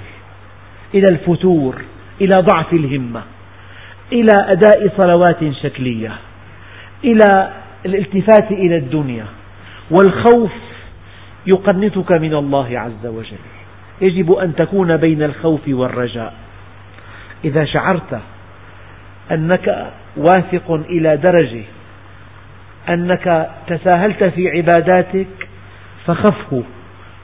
إلى 0.94 1.06
الفتور 1.10 1.82
إلى 2.20 2.36
ضعف 2.36 2.72
الهمة. 2.72 3.22
إلى 4.12 4.32
أداء 4.32 4.96
صلوات 4.96 5.52
شكلية 5.62 6.12
إلى 7.04 7.50
الالتفات 7.86 8.50
إلى 8.50 8.76
الدنيا 8.76 9.26
والخوف 9.90 10.52
يقنطك 11.46 12.12
من 12.12 12.34
الله 12.34 12.78
عز 12.78 13.06
وجل. 13.06 13.42
يجب 14.00 14.32
أن 14.32 14.54
تكون 14.54 14.96
بين 14.96 15.22
الخوف 15.22 15.60
والرجاء. 15.68 16.34
إذا 17.44 17.64
شعرت 17.64 18.20
أنك 19.32 19.92
واثق 20.16 20.70
إلى 20.70 21.16
درجة 21.16 21.62
أنك 22.88 23.50
تساهلت 23.66 24.24
في 24.24 24.48
عباداتك 24.48 25.26
فخفه 26.06 26.62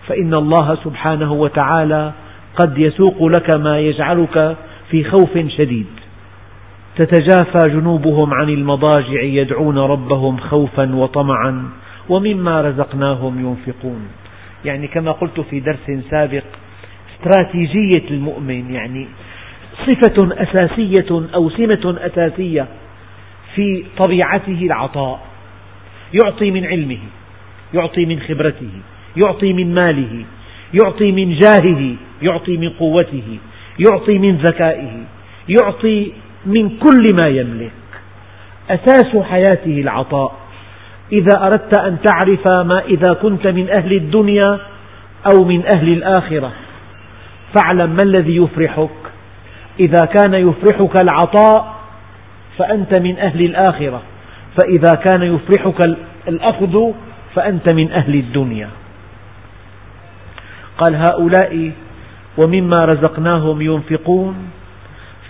فإن 0.06 0.34
الله 0.34 0.78
سبحانه 0.84 1.32
وتعالى 1.32 2.12
قد 2.56 2.78
يسوق 2.78 3.26
لك 3.26 3.50
ما 3.50 3.78
يجعلك 3.78 4.56
في 4.90 5.04
خوف 5.04 5.38
شديد. 5.48 5.86
تتجافى 6.98 7.58
جنوبهم 7.68 8.34
عن 8.34 8.48
المضاجع 8.48 9.22
يدعون 9.22 9.78
ربهم 9.78 10.36
خوفا 10.36 10.94
وطمعا 10.94 11.70
ومما 12.08 12.60
رزقناهم 12.60 13.46
ينفقون. 13.46 14.08
يعني 14.64 14.86
كما 14.86 15.12
قلت 15.12 15.40
في 15.40 15.60
درس 15.60 15.90
سابق 16.10 16.42
استراتيجية 17.14 18.10
المؤمن 18.10 18.74
يعني 18.74 19.06
صفة 19.86 20.28
أساسية 20.42 21.26
أو 21.34 21.50
سمة 21.50 21.96
أساسية 22.00 22.66
في 23.54 23.84
طبيعته 23.98 24.58
العطاء. 24.62 25.20
يعطي 26.24 26.50
من 26.50 26.64
علمه 26.64 26.98
يعطي 27.74 28.06
من 28.06 28.20
خبرته 28.20 28.70
يعطي 29.16 29.52
من 29.52 29.74
ماله 29.74 30.24
يعطي 30.82 31.12
من 31.12 31.38
جاهه 31.38 31.94
يعطي 32.22 32.56
من 32.56 32.68
قوته 32.68 33.38
يعطي 33.78 34.18
من 34.18 34.36
ذكائه 34.36 34.92
يعطي 35.48 36.12
من 36.46 36.78
كل 36.78 37.14
ما 37.14 37.28
يملك. 37.28 37.70
أساس 38.70 39.16
حياته 39.16 39.80
العطاء. 39.80 40.36
إذا 41.12 41.46
أردت 41.46 41.78
أن 41.78 41.96
تعرف 42.02 42.48
ما 42.48 42.82
إذا 42.84 43.12
كنت 43.12 43.46
من 43.46 43.70
أهل 43.70 43.92
الدنيا 43.92 44.58
أو 45.26 45.44
من 45.44 45.66
أهل 45.66 45.88
الآخرة 45.88 46.52
فاعلم 47.54 47.90
ما 47.90 48.02
الذي 48.02 48.36
يفرحك. 48.36 48.90
إذا 49.80 50.06
كان 50.06 50.34
يفرحك 50.34 50.96
العطاء 50.96 51.74
فأنت 52.58 53.00
من 53.00 53.18
أهل 53.18 53.44
الآخرة. 53.44 54.02
فإذا 54.60 54.94
كان 54.94 55.22
يفرحك 55.22 55.96
الأخذ 56.28 56.92
فأنت 57.34 57.68
من 57.68 57.92
أهل 57.92 58.14
الدنيا. 58.14 58.68
قال 60.78 60.94
هؤلاء 60.94 61.72
ومما 62.38 62.84
رزقناهم 62.84 63.62
ينفقون 63.62 64.34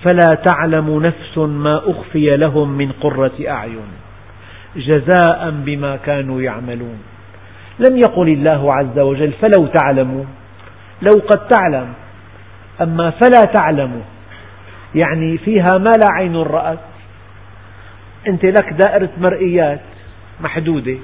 فلا 0.03 0.34
تعلم 0.34 1.03
نفس 1.03 1.38
ما 1.38 1.82
أخفي 1.90 2.36
لهم 2.36 2.68
من 2.68 2.92
قرة 2.92 3.32
أعين 3.49 3.90
جزاء 4.76 5.51
بما 5.51 5.96
كانوا 5.96 6.42
يعملون. 6.42 6.99
لم 7.78 7.96
يقل 7.96 8.28
الله 8.28 8.74
عز 8.74 8.99
وجل 8.99 9.32
فلو 9.32 9.66
تعلموا 9.66 10.24
لو 11.03 11.20
قد 11.30 11.49
تعلم 11.49 11.92
أما 12.80 13.11
فلا 13.11 13.42
تعلم 13.53 14.03
يعني 14.94 15.38
فيها 15.38 15.70
ما 15.78 15.90
لا 15.90 16.11
عين 16.11 16.36
رأت. 16.36 16.78
أنت 18.28 18.44
لك 18.44 18.72
دائرة 18.72 19.11
مرئيات 19.18 19.80
محدودة 20.40 20.96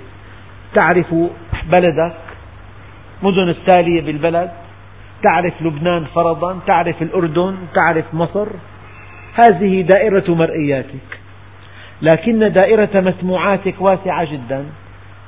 تعرف 0.75 1.15
بلدك 1.71 2.15
مدن 3.23 3.49
التالية 3.49 4.01
بالبلد 4.03 4.51
تعرف 5.23 5.63
لبنان 5.63 6.05
فرضا 6.05 6.59
تعرف 6.67 7.03
الأردن 7.03 7.57
تعرف 7.75 8.05
مصر. 8.15 8.47
هذه 9.35 9.83
دائرة 9.83 10.35
مرئياتك. 10.35 11.21
لكن 12.03 12.53
دائرة 12.53 13.01
مسموعاتك 13.01 13.75
واسعة 13.81 14.33
جدا. 14.33 14.65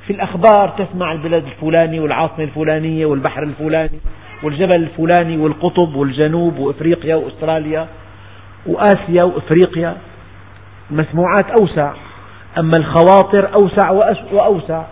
في 0.07 0.13
الأخبار 0.13 0.69
تسمع 0.79 1.13
البلد 1.13 1.45
الفلاني 1.45 2.01
والعاصمة 2.01 2.45
الفلانية 2.45 3.07
والبحر 3.07 3.43
الفلاني 3.43 3.99
والجبل 4.43 4.75
الفلاني 4.75 5.37
والقطب 5.37 5.95
والجنوب 5.95 6.59
وإفريقيا 6.59 7.15
وأستراليا 7.15 7.89
وآسيا 8.67 9.23
وإفريقيا. 9.23 9.97
المسموعات 10.91 11.51
أوسع. 11.61 11.93
أما 12.59 12.77
الخواطر 12.77 13.55
أوسع 13.55 13.91
وأوسع. 14.33 14.83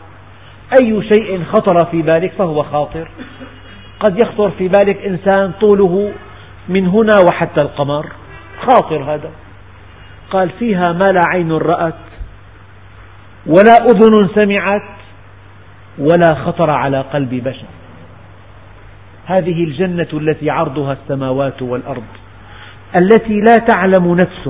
أي 0.82 1.02
شيء 1.02 1.44
خطر 1.44 1.86
في 1.90 2.02
بالك 2.02 2.32
فهو 2.32 2.62
خاطر. 2.62 3.08
قد 4.00 4.22
يخطر 4.24 4.50
في 4.50 4.68
بالك 4.68 5.06
إنسان 5.06 5.52
طوله 5.60 6.12
من 6.68 6.86
هنا 6.86 7.12
وحتى 7.28 7.60
القمر. 7.60 8.06
خاطر 8.61 9.14
هذا. 9.14 9.30
قال 10.30 10.50
فيها 10.59 10.92
ما 10.92 11.12
لا 11.12 11.20
عين 11.26 11.52
رأت 11.52 11.94
ولا 13.46 13.76
أذن 13.90 14.28
سمعت 14.34 14.82
ولا 15.98 16.34
خطر 16.34 16.70
على 16.70 17.00
قلب 17.00 17.34
بشر. 17.34 17.66
هذه 19.26 19.64
الجنة 19.64 20.09
التي 20.12 20.50
عرضها 20.50 20.92
السماوات 20.92 21.62
والأرض 21.62 22.05
التي 22.96 23.40
لا 23.40 23.55
تعلم 23.72 24.14
نفس 24.14 24.46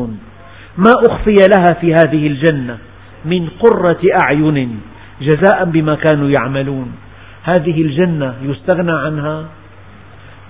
ما 0.76 0.92
أخفي 1.08 1.36
لها 1.36 1.74
في 1.80 1.94
هذه 1.94 2.26
الجنة 2.26 2.78
من 3.24 3.48
قرة 3.48 4.00
أعين 4.22 4.80
جزاء 5.20 5.64
بما 5.64 5.94
كانوا 5.94 6.30
يعملون. 6.30 6.92
هذه 7.44 7.82
الجنة 7.82 8.34
يستغنى 8.42 8.92
عنها 8.92 9.44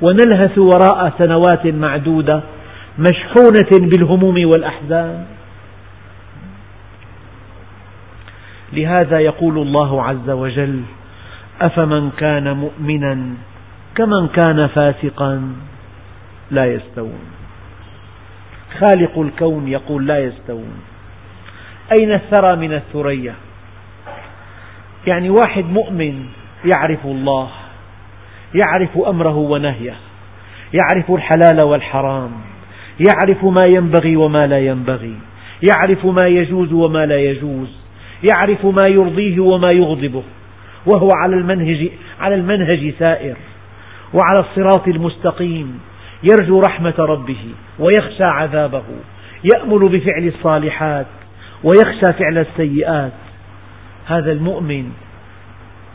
ونلهث 0.02 0.58
وراء 0.58 1.12
سنوات 1.18 1.66
معدودة 1.66 2.40
مشحونة 2.98 3.88
بالهموم 3.88 4.34
والأحزان. 4.44 5.26
لهذا 8.72 9.18
يقول 9.18 9.58
الله 9.58 10.02
عز 10.02 10.30
وجل 10.30 10.82
أفمن 11.60 12.10
كان 12.10 12.56
مؤمنا 12.56 13.34
كمن 13.94 14.28
كان 14.28 14.66
فاسقا 14.66 15.54
لا 16.50 16.66
يستوون. 16.66 17.24
خالق 18.80 19.18
الكون 19.18 19.68
يقول 19.68 20.06
لا 20.06 20.18
يستوون. 20.18 20.80
أين 22.00 22.12
الثرى 22.12 22.56
من 22.56 22.72
الثريا؟ 22.74 23.34
يعني 25.06 25.30
واحد 25.30 25.64
مؤمن 25.64 26.26
يعرف 26.64 27.04
الله 27.04 27.50
يعرف 28.54 28.98
أمره 28.98 29.36
ونهيه 29.36 29.96
يعرف 30.74 31.10
الحلال 31.10 31.60
والحرام. 31.60 32.53
يعرف 33.00 33.44
ما 33.44 33.66
ينبغي 33.66 34.16
وما 34.16 34.46
لا 34.46 34.58
ينبغي 34.58 35.14
يعرف 35.62 36.06
ما 36.06 36.26
يجوز 36.26 36.72
وما 36.72 37.06
لا 37.06 37.16
يجوز 37.16 37.68
يعرف 38.32 38.66
ما 38.66 38.84
يرضيه 38.90 39.40
وما 39.40 39.68
يغضبه 39.76 40.22
وهو 40.86 41.08
على 41.14 41.36
المنهج 41.36 41.88
على 42.20 42.34
المنهج 42.34 42.94
سائر 42.98 43.36
وعلى 44.14 44.40
الصراط 44.40 44.88
المستقيم 44.88 45.80
يرجو 46.22 46.60
رحمة 46.60 46.94
ربه 46.98 47.44
ويخشى 47.78 48.24
عذابه 48.24 48.82
يأمل 49.54 49.88
بفعل 49.88 50.26
الصالحات 50.26 51.06
ويخشى 51.64 52.12
فعل 52.12 52.38
السيئات. 52.38 53.12
هذا 54.06 54.32
المؤمن 54.32 54.92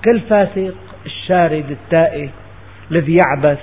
كالفاسق 0.03 0.73
الشارد 1.05 1.65
التائه 1.71 2.29
الذي 2.91 3.17
يعبث 3.17 3.59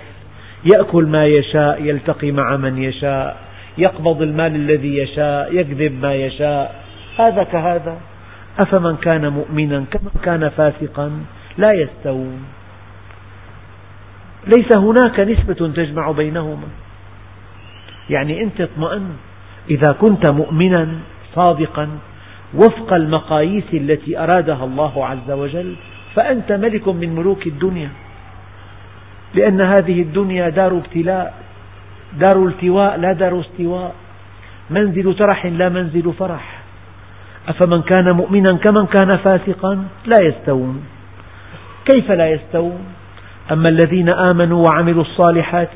يأكل 0.75 1.07
ما 1.07 1.27
يشاء 1.27 1.85
يلتقي 1.85 2.31
مع 2.33 2.57
من 2.57 2.83
يشاء 2.83 3.47
يقبض 3.79 4.23
المال 4.23 4.55
الذي 4.57 4.97
يشاء 4.99 5.55
يكذب 5.55 6.03
ما 6.03 6.15
يشاء. 6.15 6.85
هذا 7.19 7.43
كهذا. 7.43 7.97
أفمن 8.59 8.97
كان 8.97 9.29
مؤمنا 9.29 9.85
كمن 9.91 10.11
كان 10.23 10.49
فاسقا 10.49 11.13
لا 11.59 11.73
يستوون. 11.73 12.45
ليس 14.47 14.77
هناك 14.77 15.21
نسبة 15.21 15.55
تجمع 15.55 16.11
بينهما. 16.11 16.69
يعني 18.11 18.43
أنت 18.43 18.61
اطمئن. 18.61 19.17
إذا 19.71 19.93
كنت 20.01 20.27
مؤمنا 20.27 20.89
صادقا 21.35 21.89
وفق 22.55 22.93
المقاييس 22.93 23.75
التي 23.75 24.19
أرادها 24.19 24.65
الله 24.65 25.07
عز 25.07 25.31
وجل 25.31 25.75
فأنت 26.15 26.53
ملك 26.53 26.89
من 26.89 27.15
ملوك 27.15 27.47
الدنيا. 27.47 27.91
لأن 29.35 29.61
هذه 29.61 30.03
الدنيا 30.03 30.49
دار 30.49 30.73
ابتلاء 30.73 31.35
دار 32.21 32.47
التواء 32.47 32.97
لا 32.97 33.13
دار 33.13 33.41
استواء. 33.41 33.95
منزل 34.71 35.15
ترح 35.15 35.47
لا 35.47 35.69
منزل 35.69 36.13
فرح. 36.19 36.63
أفمن 37.49 37.83
كان 37.83 38.11
مؤمنا 38.11 38.57
كمن 38.63 38.87
كان 38.87 39.17
فاسقا؟ 39.17 39.85
لا 40.07 40.17
يستوون. 40.23 40.85
كيف 41.85 42.11
لا 42.11 42.31
يستوون؟ 42.31 42.85
أما 43.53 43.69
الذين 43.69 44.09
آمنوا 44.09 44.67
وعملوا 44.67 45.03
الصالحات 45.03 45.75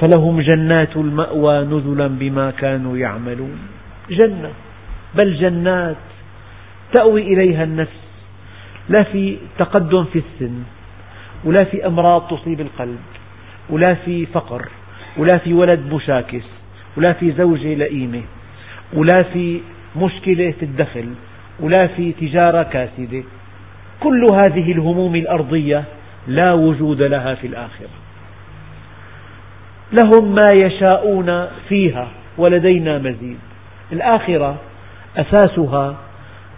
فلهم 0.00 0.40
جنات 0.40 0.96
المأوى 0.96 1.64
نزلا 1.64 2.06
بما 2.06 2.50
كانوا 2.50 2.96
يعملون. 2.96 3.58
جنة 4.10 4.50
بل 5.14 5.34
جنات 5.34 5.96
تأوي 6.92 7.22
إليها 7.22 7.64
النفس. 7.64 8.00
لا 8.88 9.02
في 9.02 9.36
تقدم 9.58 10.04
في 10.04 10.18
السن. 10.18 10.62
ولا 11.44 11.64
في 11.64 11.86
أمراض 11.86 12.28
تصيب 12.28 12.60
القلب 12.60 12.98
ولا 13.70 13.94
في 13.94 14.26
فقر 14.26 14.68
ولا 15.16 15.38
في 15.38 15.54
ولد 15.54 15.92
مشاكس 15.94 16.44
ولا 16.96 17.12
في 17.12 17.32
زوجة 17.32 17.74
لئيمة 17.74 18.22
ولا 18.94 19.16
في 19.32 19.60
مشكلة 19.96 20.50
في 20.50 20.62
الدخل 20.62 21.14
ولا 21.60 21.86
في 21.86 22.12
تجارة 22.12 22.62
كاسدة. 22.62 23.22
كل 24.00 24.26
هذه 24.32 24.72
الهموم 24.72 25.14
الأرضية 25.16 25.84
لا 26.26 26.52
وجود 26.52 27.02
لها 27.02 27.34
في 27.34 27.46
الآخرة. 27.46 27.88
لهم 29.92 30.34
ما 30.34 30.52
يشاءون 30.52 31.46
فيها 31.68 32.08
ولدينا 32.38 32.98
مزيد. 32.98 33.38
الآخرة 33.92 34.56
أساسها 35.16 35.96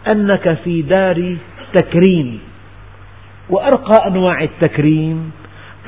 أنك 0.07 0.59
في 0.64 0.83
دار 0.83 1.37
تكريم. 1.72 2.41
وأرقى 3.51 4.07
أنواع 4.07 4.42
التكريم 4.42 5.30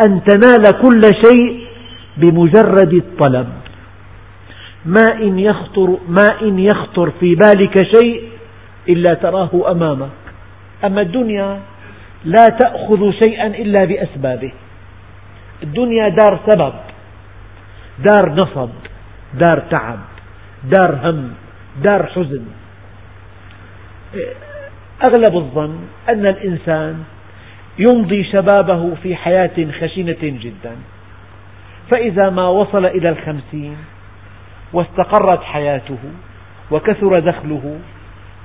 أن 0.07 0.25
تنال 0.25 0.65
كل 0.83 1.01
شيء 1.25 1.67
بمجرد 2.17 2.93
الطلب. 2.93 3.49
ما 4.85 5.13
إن 5.13 5.39
يخطر, 5.39 5.99
ما 6.09 6.27
إن 6.43 6.59
يخطر 6.59 7.11
في 7.21 7.35
بالك 7.35 7.83
شيء 7.83 8.23
إلا 8.89 9.15
تراه 9.15 9.71
أمامك. 9.71 10.11
أما 10.85 11.01
الدنيا 11.01 11.61
لا 12.25 12.47
تأخذ 12.47 13.11
شيئا 13.11 13.47
إلا 13.47 13.85
بأسبابه. 13.85 14.53
الدنيا 15.63 16.09
دار 16.09 16.39
سبب 16.47 16.73
دار 17.99 18.35
نصب 18.35 18.71
دار 19.35 19.59
تعب 19.71 19.99
دار 20.65 20.99
هم 21.03 21.31
دار 21.83 22.07
حزن. 22.07 22.45
أغلب 25.09 25.37
الظن 25.37 25.79
أن 26.09 26.27
الإنسان 26.27 27.05
يمضي 27.81 28.25
شبابه 28.25 28.95
في 29.03 29.17
حياة 29.17 29.71
خشنة 29.81 30.23
جدا. 30.23 30.77
فإذا 31.91 32.31
ما 32.31 32.49
وصل 32.49 32.87
إلى 32.87 33.09
الخمسين 33.09 33.77
واستقرت 34.73 35.43
حياته 35.43 35.99
وكثر 36.71 37.19
دخله 37.19 37.79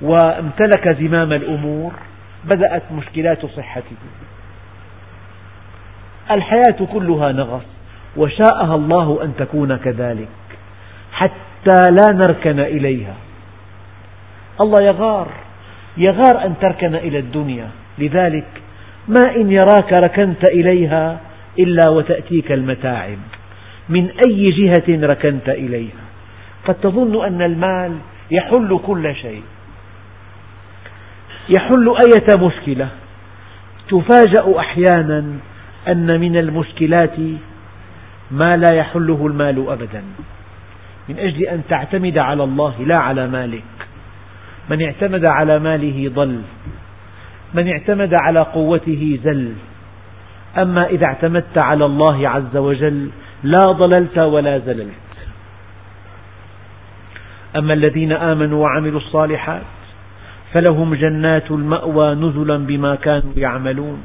وامتلك 0.01 0.89
زمام 0.89 1.33
الأمور 1.33 1.93
بدأت 2.45 2.83
مشكلات 2.91 3.45
صحته. 3.45 3.95
الحياة 6.31 6.85
كلها 6.93 7.31
نغص 7.31 7.65
وشاءها 8.17 8.75
الله 8.75 9.23
أن 9.23 9.33
تكون 9.37 9.77
كذلك 9.77 10.27
حتى 11.11 11.81
لا 11.91 12.13
نركن 12.13 12.59
إليها. 12.59 13.13
الله 14.61 14.83
يغار 14.83 15.27
يغار 15.97 16.45
أن 16.45 16.53
تركن 16.61 16.95
إلى 16.95 17.19
الدنيا. 17.19 17.69
لذلك 17.97 18.45
ما 19.07 19.35
إن 19.35 19.51
يراك 19.51 19.93
ركنت 19.93 20.49
إليها 20.49 21.19
إلا 21.59 21.89
وتأتيك 21.89 22.51
المتاعب. 22.51 23.17
من 23.89 24.09
أي 24.27 24.51
جهة 24.51 25.07
ركنت 25.07 25.49
إليها؟ 25.49 26.05
قد 26.65 26.75
تظن 26.75 27.25
أن 27.25 27.41
المال 27.41 27.97
يحل 28.31 28.79
كل 28.85 29.15
شيء. 29.15 29.43
يحل 31.57 31.95
أية 32.07 32.47
مشكلة. 32.47 32.87
تفاجأ 33.89 34.59
أحيانا 34.59 35.25
أن 35.87 36.19
من 36.19 36.37
المشكلات 36.37 37.17
ما 38.31 38.57
لا 38.57 38.75
يحله 38.75 39.27
المال 39.27 39.69
أبدا. 39.69 40.03
من 41.09 41.19
أجل 41.19 41.43
أن 41.43 41.61
تعتمد 41.69 42.17
على 42.17 42.43
الله 42.43 42.73
لا 42.85 42.97
على 42.97 43.27
مالك. 43.27 43.63
من 44.69 44.81
اعتمد 44.81 45.23
على 45.29 45.59
ماله 45.59 46.11
ضل. 46.15 46.41
من 47.55 47.67
اعتمد 47.67 48.13
على 48.21 48.39
قوته 48.39 49.19
زل. 49.23 49.53
أما 50.57 50.87
إذا 50.87 51.05
اعتمدت 51.05 51.57
على 51.57 51.85
الله 51.85 52.29
عز 52.29 52.57
وجل 52.57 53.09
لا 53.43 53.59
ضللت 53.59 54.17
ولا 54.17 54.59
زللت. 54.59 55.05
أما 57.55 57.73
الذين 57.73 58.11
آمنوا 58.11 58.63
وعملوا 58.63 58.99
الصالحات 58.99 59.61
فلهم 60.53 60.95
جنات 60.95 61.51
المأوى 61.51 62.15
نزلا 62.15 62.57
بما 62.57 62.95
كانوا 62.95 63.33
يعملون. 63.37 64.03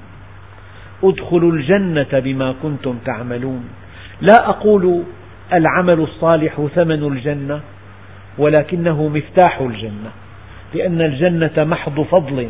ادخلوا 1.04 1.52
الجنة 1.52 2.12
بما 2.12 2.54
كنتم 2.62 2.98
تعملون. 3.04 3.64
لا 4.20 4.48
أقول 4.48 5.02
العمل 5.52 6.00
الصالح 6.00 6.66
ثمن 6.74 7.12
الجنة 7.12 7.60
ولكنه 8.38 9.08
مفتاح 9.08 9.60
الجنة 9.60 10.10
لأن 10.74 11.00
الجنة 11.00 11.64
محض 11.64 12.00
فضل. 12.00 12.48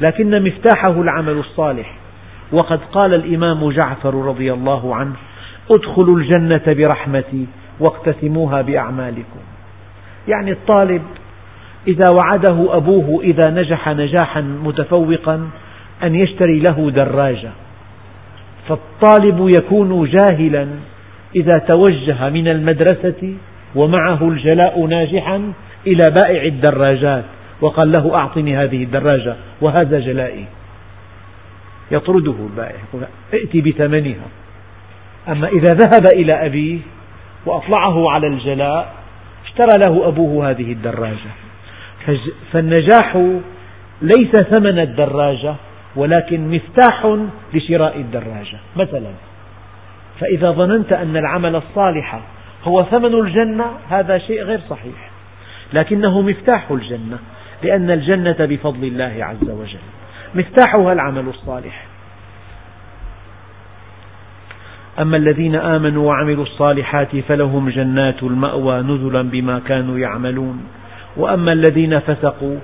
لكن 0.00 0.44
مفتاحه 0.44 1.00
العمل 1.02 1.32
الصالح. 1.38 1.94
وقد 2.52 2.80
قال 2.92 3.14
الإمام 3.14 3.70
جعفر 3.70 4.14
رضي 4.14 4.52
الله 4.52 4.94
عنه 4.94 5.14
ادخلوا 5.70 6.18
الجنة 6.18 6.62
برحمتي 6.66 7.46
واقتسموها 7.80 8.62
بأعمالكم. 8.62 9.40
يعني 10.28 10.50
الطالب 10.52 11.02
إذا 11.88 12.04
وعده 12.14 12.76
أبوه 12.76 13.22
إذا 13.22 13.50
نجح 13.50 13.88
نجاحا 13.88 14.40
متفوقا 14.40 15.48
أن 16.02 16.14
يشتري 16.14 16.60
له 16.60 16.90
دراجة. 16.90 17.50
فالطالب 18.68 19.48
يكون 19.58 20.10
جاهلا 20.10 20.66
إذا 21.36 21.58
توجه 21.58 22.28
من 22.30 22.48
المدرسة 22.48 23.34
ومعه 23.74 24.28
الجلاء 24.28 24.86
ناجحا 24.86 25.52
إلى 25.86 26.02
بائع 26.22 26.44
الدراجات. 26.44 27.24
وقال 27.60 27.92
له 27.92 28.16
أعطني 28.22 28.56
هذه 28.56 28.84
الدراجة 28.84 29.36
وهذا 29.60 30.00
جلائي. 30.00 30.44
يطرده 31.90 32.34
البائع 32.50 32.76
ائت 33.34 33.56
بثمنها. 33.56 34.26
أما 35.28 35.48
إذا 35.48 35.74
ذهب 35.74 36.06
إلى 36.14 36.46
أبيه 36.46 36.78
وأطلعه 37.46 38.10
على 38.10 38.26
الجلاء 38.26 38.94
اشترى 39.44 39.80
له 39.86 40.08
أبوه 40.08 40.50
هذه 40.50 40.72
الدراجة. 40.72 41.30
فالنجاح 42.52 43.36
ليس 44.02 44.30
ثمن 44.30 44.78
الدراجة 44.78 45.54
ولكن 45.96 46.50
مفتاح 46.50 47.16
لشراء 47.54 47.96
الدراجة. 47.96 48.58
مثلا 48.76 49.10
فإذا 50.20 50.50
ظننت 50.50 50.92
أن 50.92 51.16
العمل 51.16 51.56
الصالح 51.56 52.20
هو 52.64 52.76
ثمن 52.76 53.14
الجنة 53.14 53.66
هذا 53.88 54.18
شيء 54.18 54.42
غير 54.42 54.60
صحيح. 54.70 55.10
لكنه 55.72 56.20
مفتاح 56.20 56.70
الجنة. 56.70 57.18
لأن 57.66 57.90
الجنة 57.90 58.36
بفضل 58.40 58.84
الله 58.84 59.14
عز 59.24 59.50
وجل. 59.50 59.78
مفتاحها 60.34 60.92
العمل 60.92 61.28
الصالح. 61.28 61.84
أما 64.98 65.16
الذين 65.16 65.54
آمنوا 65.54 66.08
وعملوا 66.08 66.44
الصالحات 66.44 67.16
فلهم 67.16 67.68
جنات 67.68 68.22
المأوى 68.22 68.80
نزلا 68.80 69.22
بما 69.22 69.58
كانوا 69.58 69.98
يعملون. 69.98 70.66
وأما 71.16 71.52
الذين 71.52 71.98
فسقوا 71.98 72.58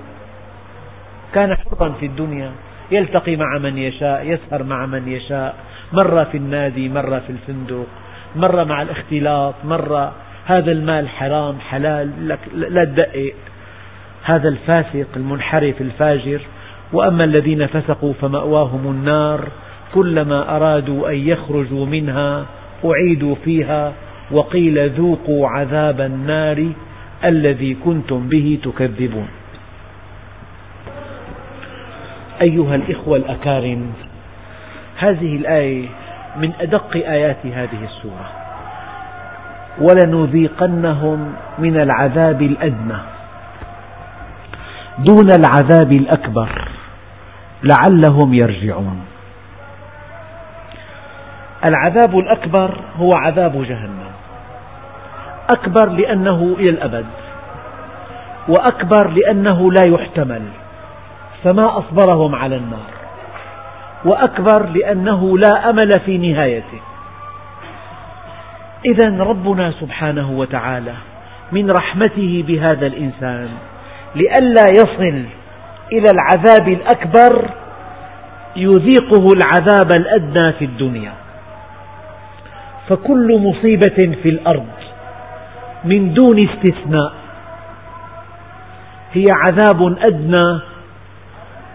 كان 1.33 1.55
حرا 1.55 1.89
في 1.99 2.05
الدنيا 2.05 2.51
يلتقي 2.91 3.35
مع 3.35 3.57
من 3.57 3.77
يشاء 3.77 4.25
يسهر 4.25 4.63
مع 4.63 4.85
من 4.85 5.07
يشاء 5.07 5.55
مرة 5.93 6.23
في 6.23 6.37
النادي 6.37 6.89
مرة 6.89 7.19
في 7.19 7.29
الفندق 7.29 7.87
مرة 8.35 8.63
مع 8.63 8.81
الاختلاط 8.81 9.53
مرة 9.63 10.13
هذا 10.45 10.71
المال 10.71 11.09
حرام 11.09 11.59
حلال 11.59 12.27
لا 12.53 12.85
تدقق. 12.85 13.33
هذا 14.23 14.49
الفاسق 14.49 15.07
المنحرف 15.15 15.81
الفاجر 15.81 16.41
وأما 16.93 17.23
الذين 17.23 17.67
فسقوا 17.67 18.13
فمأواهم 18.13 18.87
النار 18.87 19.47
كلما 19.93 20.55
أرادوا 20.55 21.09
أن 21.09 21.15
يخرجوا 21.15 21.85
منها 21.85 22.45
أعيدوا 22.85 23.35
فيها 23.45 23.93
وقيل 24.31 24.89
ذوقوا 24.89 25.47
عذاب 25.47 26.01
النار 26.01 26.71
الذي 27.23 27.77
كنتم 27.85 28.29
به 28.29 28.59
تكذبون. 28.63 29.27
أيها 32.41 32.75
الإخوة 32.75 33.17
الأكارم 33.17 33.93
هذه 34.97 35.35
الآية 35.35 35.85
من 36.37 36.51
أدق 36.61 36.95
آيات 36.95 37.45
هذه 37.45 37.83
السورة 37.83 38.29
ولنذيقنهم 39.81 41.33
من 41.59 41.77
العذاب 41.77 42.41
الأدنى. 42.41 43.12
دون 44.97 45.27
العذاب 45.31 45.91
الأكبر 45.91 46.67
لعلهم 47.63 48.33
يرجعون. 48.33 49.05
العذاب 51.65 52.19
الأكبر 52.19 52.79
هو 52.97 53.13
عذاب 53.13 53.63
جهنم. 53.63 54.11
أكبر 55.57 55.89
لأنه 55.89 56.55
إلى 56.59 56.69
الأبد 56.69 57.05
وأكبر 58.47 59.07
لأنه 59.07 59.71
لا 59.71 59.85
يحتمل 59.85 60.41
فما 61.43 61.77
أصبرهم 61.77 62.35
على 62.35 62.55
النار. 62.55 62.91
وأكبر 64.05 64.65
لأنه 64.69 65.37
لا 65.37 65.69
أمل 65.69 65.91
في 66.05 66.17
نهايته. 66.17 66.81
إذا 68.85 69.23
ربنا 69.23 69.71
سبحانه 69.71 70.31
وتعالى 70.31 70.93
من 71.51 71.71
رحمته 71.71 72.43
بهذا 72.47 72.87
الإنسان 72.87 73.49
لئلا 74.15 74.63
يصل 74.77 75.23
إلى 75.91 76.05
العذاب 76.13 76.67
الأكبر 76.67 77.49
يذيقه 78.55 79.25
العذاب 79.35 79.91
الأدنى 79.91 80.53
في 80.53 80.65
الدنيا. 80.65 81.13
فكل 82.89 83.39
مصيبة 83.39 84.15
في 84.23 84.29
الأرض 84.29 84.67
من 85.85 86.13
دون 86.13 86.49
استثناء 86.49 87.13
هي 89.13 89.25
عذاب 89.45 89.97
أدنى 90.01 90.59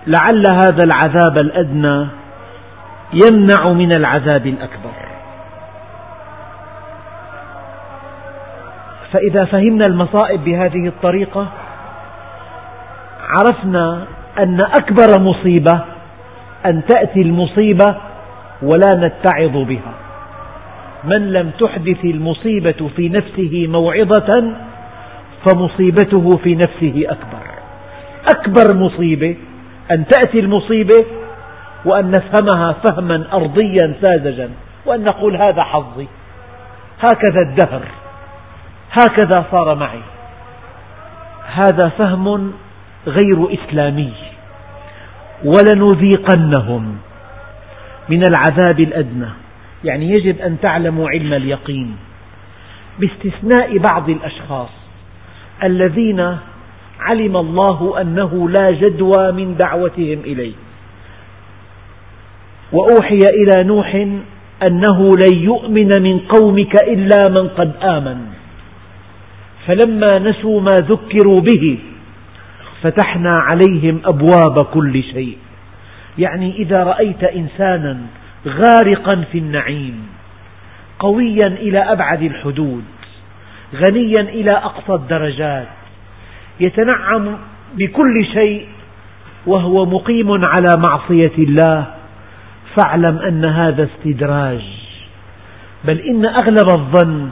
لعل 0.07 0.45
هذا 0.51 0.84
العذاب 0.84 1.39
الأدنى 1.39 2.07
يمنع 3.12 3.64
من 3.72 3.93
العذاب 3.93 4.47
الأكبر. 4.47 4.93
فإذا 9.12 9.45
فهمنا 9.45 9.86
المصائب 9.86 10.45
بهذه 10.45 10.89
الطريقة 10.89 11.49
عرفنا 13.29 14.05
أن 14.39 14.61
أكبر 14.61 15.20
مصيبة 15.20 15.81
أن 16.66 16.83
تأتي 16.87 17.22
المصيبة 17.22 17.97
ولا 18.62 18.95
نتعظ 18.95 19.57
بها. 19.57 19.95
من 21.05 21.33
لم 21.33 21.51
تحدث 21.51 22.05
المصيبة 22.05 22.91
في 22.97 23.09
نفسه 23.09 23.66
موعظة 23.68 24.55
فمصيبته 25.47 26.31
في 26.43 26.55
نفسه 26.55 27.05
أكبر. 27.07 27.49
أكبر 28.35 28.74
مصيبة 28.74 29.37
أن 29.91 30.05
تأتي 30.07 30.41
المصيبة 30.41 31.05
وأن 31.85 32.11
نفهمها 32.11 32.72
فهما 32.72 33.24
أرضيا 33.33 33.95
ساذجا 34.01 34.51
وأن 34.87 35.05
نقول 35.05 35.37
هذا 35.37 35.62
حظي. 35.62 36.09
هكذا 37.01 37.41
الدهر. 37.41 37.83
هكذا 38.93 39.45
صار 39.51 39.74
معي. 39.74 40.01
هذا 41.55 41.89
فهم 41.89 42.53
غير 43.07 43.55
إسلامي 43.55 44.13
ولنذيقنهم 45.45 46.97
من 48.09 48.23
العذاب 48.27 48.81
الأدنى. 48.81 49.29
يعني 49.85 50.11
يجب 50.11 50.41
أن 50.41 50.57
تعلموا 50.63 51.09
علم 51.11 51.33
اليقين 51.33 51.97
باستثناء 52.99 53.79
بعض 53.79 54.11
الأشخاص 54.11 54.69
الذين 55.65 56.37
علم 57.01 57.37
الله 57.37 58.01
أنه 58.01 58.49
لا 58.49 58.71
جدوى 58.71 59.33
من 59.33 59.57
دعوتهم 59.57 60.19
إليه. 60.25 60.53
وأوحي 62.73 63.19
إلى 63.19 63.65
نوح 63.65 64.07
أنه 64.63 65.13
لن 65.17 65.35
يؤمن 65.35 66.03
من 66.03 66.19
قومك 66.19 66.75
إلا 66.83 67.29
من 67.29 67.49
قد 67.49 67.73
آمن. 67.83 68.19
فلما 69.67 70.19
نسوا 70.19 70.61
ما 70.61 70.75
ذكروا 70.75 71.41
به 71.41 71.79
فتحنا 72.83 73.39
عليهم 73.39 74.01
أبواب 74.05 74.64
كل 74.64 75.03
شيء. 75.03 75.39
يعني 76.18 76.57
إذا 76.57 76.85
رأيت 76.85 77.24
إنسانا 77.24 78.01
غارقا 78.47 79.24
في 79.33 79.39
النعيم 79.39 80.07
قويا 80.99 81.47
إلى 81.47 81.79
أبعد 81.79 82.22
الحدود 82.22 82.85
غنيا 83.74 84.20
إلى 84.20 84.51
أقصى 84.51 84.95
الدرجات 84.95 85.68
يتنعم 86.61 87.37
بكل 87.74 88.26
شيء 88.33 88.66
وهو 89.47 89.87
مقيم 89.87 90.45
على 90.45 90.68
معصية 90.79 91.33
الله 91.39 91.87
فاعلم 92.76 93.18
أن 93.18 93.45
هذا 93.45 93.85
استدراج. 93.85 94.62
بل 95.85 95.99
إن 95.99 96.26
أغلب 96.26 96.68
الظن 96.76 97.31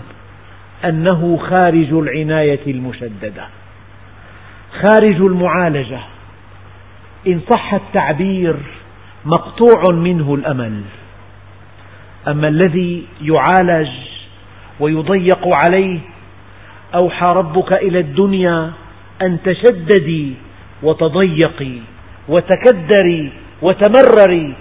أنه 0.84 1.38
خارج 1.51 1.92
العناية 1.92 2.61
المشددة. 2.66 3.44
خارج 4.73 5.17
المعالجة. 5.21 6.01
إن 7.27 7.41
صح 7.51 7.75
التعبير 7.75 8.57
مقطوع 9.25 9.83
منه 9.93 10.35
الأمل. 10.35 10.83
أما 12.29 12.49
الذي 12.49 13.07
يعالج 13.23 13.89
ويضيق 14.81 15.49
عليه 15.64 15.99
أوحى 16.95 17.27
ربك 17.27 17.73
إلى 17.73 18.01
الدنيا 18.01 18.73
أن 19.23 19.39
تشددي 19.45 20.35
وتضيقي 20.83 21.79
وتكدري 22.29 23.33
وتمرري 23.62 24.55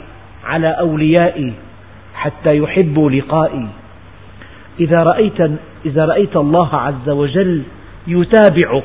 على 0.45 0.67
أوليائي 0.67 1.53
حتى 2.15 2.57
يحبوا 2.57 3.11
لقائي. 3.11 3.67
إذا 4.79 5.03
رأيت, 5.03 5.41
إذا 5.85 6.05
رأيت 6.05 6.35
الله 6.35 6.75
عز 6.75 7.09
وجل 7.09 7.63
يتابعك 8.07 8.83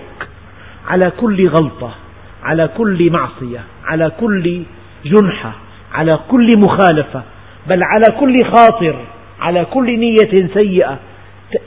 على 0.89 1.11
كل 1.11 1.49
غلطة 1.49 1.95
على 2.43 2.69
كل 2.69 3.11
معصية 3.11 3.61
على 3.85 4.13
كل 4.21 4.63
جنحة 5.05 5.53
على 5.93 6.19
كل 6.29 6.59
مخالفة 6.59 7.23
بل 7.67 7.83
على 7.83 8.05
كل 8.21 8.37
خاطر 8.45 8.97
على 9.41 9.65
كل 9.65 9.99
نية 9.99 10.49
سيئة 10.55 10.99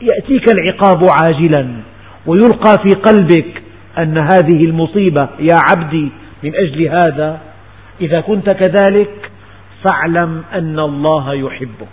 يأتيك 0.01 0.45
العقاب 0.53 1.03
عاجلا 1.23 1.67
ويلقى 2.25 2.73
في 2.87 2.95
قلبك 2.95 3.63
أن 3.97 4.17
هذه 4.17 4.65
المصيبة 4.65 5.29
يا 5.39 5.55
عبدي 5.71 6.09
من 6.43 6.55
أجل 6.55 6.87
هذا 6.87 7.39
إذا 8.01 8.21
كنت 8.21 8.49
كذلك 8.49 9.31
فاعلم 9.83 10.43
أن 10.53 10.79
الله 10.79 11.33
يحبك. 11.33 11.87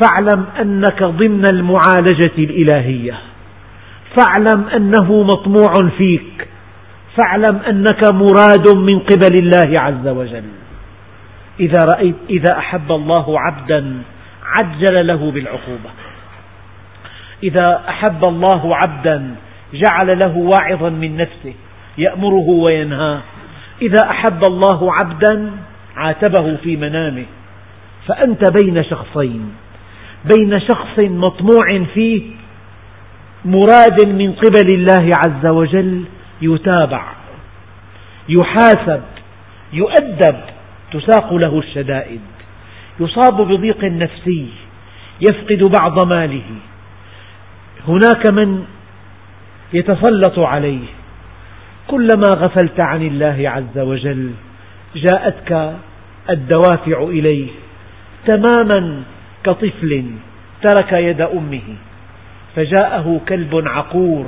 فاعلم 0.00 0.46
أنك 0.60 1.02
ضمن 1.02 1.48
المعالجة 1.48 2.32
الإلهية. 2.38 3.18
فاعلم 4.16 4.68
أنه 4.68 5.22
مطموع 5.22 5.90
فيك. 5.98 6.48
فاعلم 7.16 7.56
أنك 7.56 8.12
مراد 8.12 8.74
من 8.74 8.98
قبل 8.98 9.38
الله 9.38 9.80
عز 9.80 10.08
وجل. 10.08 10.44
إذا, 11.60 11.78
رأيت 11.84 12.16
إذا 12.30 12.58
أحب 12.58 12.92
الله 12.92 13.40
عبدا 13.40 14.02
عجل 14.44 15.06
له 15.06 15.30
بالعقوبة. 15.30 15.90
إذا 17.42 17.82
أحب 17.88 18.24
الله 18.24 18.76
عبدا 18.76 19.34
جعل 19.74 20.18
له 20.18 20.36
واعظا 20.36 20.88
من 20.88 21.16
نفسه 21.16 21.54
يأمره 21.98 22.48
وينهاه. 22.48 23.20
إذا 23.82 24.10
أحب 24.10 24.42
الله 24.46 24.92
عبدا 24.92 25.50
عاتبه 25.96 26.56
في 26.56 26.76
منامه. 26.76 27.26
فأنت 28.06 28.42
بين 28.62 28.84
شخصين. 28.84 29.54
بين 30.36 30.60
شخص 30.60 30.98
مطموع 30.98 31.84
فيه 31.94 32.43
مراد 33.44 34.08
من 34.08 34.32
قبل 34.32 34.70
الله 34.70 35.10
عز 35.26 35.46
وجل 35.46 36.04
يتابع 36.42 37.04
يحاسب 38.28 39.02
يؤدب 39.72 40.36
تساق 40.92 41.34
له 41.34 41.58
الشدائد 41.58 42.20
يصاب 43.00 43.36
بضيق 43.36 43.84
نفسي 43.84 44.48
يفقد 45.20 45.70
بعض 45.80 46.06
ماله. 46.06 46.42
هناك 47.88 48.32
من 48.32 48.64
يتسلط 49.72 50.38
عليه. 50.38 50.86
كلما 51.86 52.28
غفلت 52.28 52.80
عن 52.80 53.02
الله 53.02 53.50
عز 53.50 53.78
وجل 53.78 54.30
جاءتك 54.96 55.76
الدوافع 56.30 57.02
إليه 57.02 57.48
تماما 58.26 59.02
كطفل 59.44 60.04
ترك 60.62 60.92
يد 60.92 61.20
أمه. 61.20 61.62
فجاءه 62.56 63.20
كلب 63.28 63.62
عقور 63.66 64.26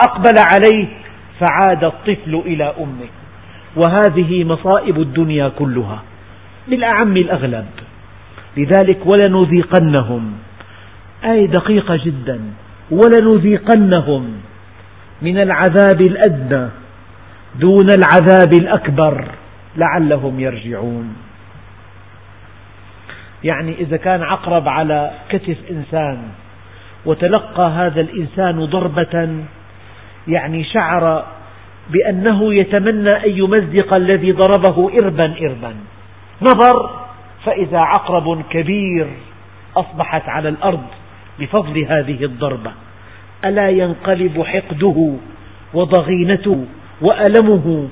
أقبل 0.00 0.34
عليه 0.50 0.88
فعاد 1.40 1.84
الطفل 1.84 2.34
إلى 2.46 2.74
أمه. 2.80 3.08
وهذه 3.76 4.44
مصائب 4.44 5.00
الدنيا 5.00 5.48
كلها 5.48 6.02
بالأعم 6.68 7.16
الأغلب. 7.16 7.66
لذلك 8.56 9.06
ولنذيقنهم. 9.06 10.32
آية 11.24 11.46
دقيقة 11.46 11.96
جدا. 11.96 12.40
ولنذيقنهم 12.90 14.40
من 15.22 15.38
العذاب 15.38 16.00
الأدنى 16.00 16.68
دون 17.60 17.86
العذاب 17.90 18.52
الأكبر 18.52 19.24
لعلهم 19.76 20.40
يرجعون. 20.40 21.16
يعني 23.44 23.74
إذا 23.80 23.96
كان 23.96 24.22
عقرب 24.22 24.68
على 24.68 25.10
كتف 25.28 25.56
إنسان 25.70 26.18
وتلقى 27.06 27.70
هذا 27.70 28.00
الإنسان 28.00 28.64
ضربة 28.64 29.44
يعني 30.28 30.64
شعر 30.64 31.24
بأنه 31.90 32.54
يتمنى 32.54 33.10
أن 33.10 33.30
يمزق 33.30 33.94
الذي 33.94 34.32
ضربه 34.32 34.98
إربا 34.98 35.34
إربا. 35.40 35.74
نظر 36.42 36.90
فإذا 37.44 37.78
عقرب 37.78 38.42
كبير 38.50 39.06
أصبحت 39.76 40.28
على 40.28 40.48
الأرض 40.48 40.86
بفضل 41.38 41.78
هذه 41.78 42.24
الضربة. 42.24 42.72
ألا 43.44 43.68
ينقلب 43.68 44.42
حقده 44.42 45.14
وضغينته 45.74 46.66
وألمه 47.00 47.88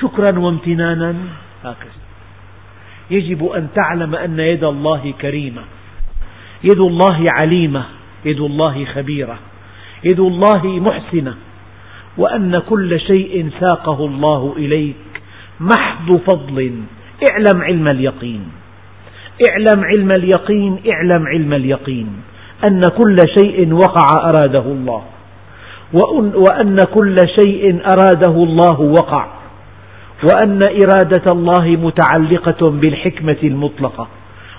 شكرا 0.00 0.38
وامتنانا؟ 0.38 1.14
هكذا. 1.64 2.00
يجب 3.10 3.46
أن 3.46 3.68
تعلم 3.74 4.14
أن 4.14 4.38
يد 4.38 4.64
الله 4.64 5.14
كريمة 5.20 5.62
يد 6.64 6.80
الله 6.80 7.30
عليمة. 7.30 7.84
يد 8.24 8.40
الله 8.40 8.84
خبيرة 8.84 9.38
يد 10.04 10.20
الله 10.20 10.66
محسنة 10.66 11.34
وأن 12.18 12.62
كل 12.68 13.00
شيء 13.00 13.50
ساقه 13.60 14.06
الله 14.06 14.54
إليك. 14.56 14.96
محض 15.60 16.20
فضل 16.26 16.72
اعلم 17.30 17.62
علم 17.62 17.88
اليقين 17.88 18.44
اعلم 19.48 19.84
علم 19.84 20.12
اليقين 20.12 20.78
اعلم 20.92 21.26
علم 21.26 21.52
اليقين. 21.52 22.08
أن 22.64 22.80
كل 22.80 23.16
شيء 23.38 23.72
وقع 23.72 24.28
أراده 24.28 24.64
الله 24.66 25.02
وأن 26.34 26.78
كل 26.94 27.16
شيء 27.40 27.80
أراده 27.86 28.44
الله 28.44 28.80
وقع 28.80 29.26
وأن 30.32 30.62
إرادة 30.62 31.24
الله 31.32 31.66
متعلقة 31.68 32.70
بالحكمة 32.70 33.36
المطلقة. 33.42 34.08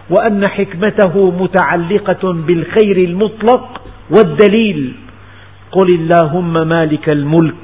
وأن 0.09 0.47
حكمته 0.47 1.31
متعلقة 1.31 2.33
بالخير 2.33 2.97
المطلق 2.97 3.81
والدليل. 4.09 4.93
قل 5.71 5.89
اللهم 5.95 6.67
مالك 6.67 7.09
الملك 7.09 7.55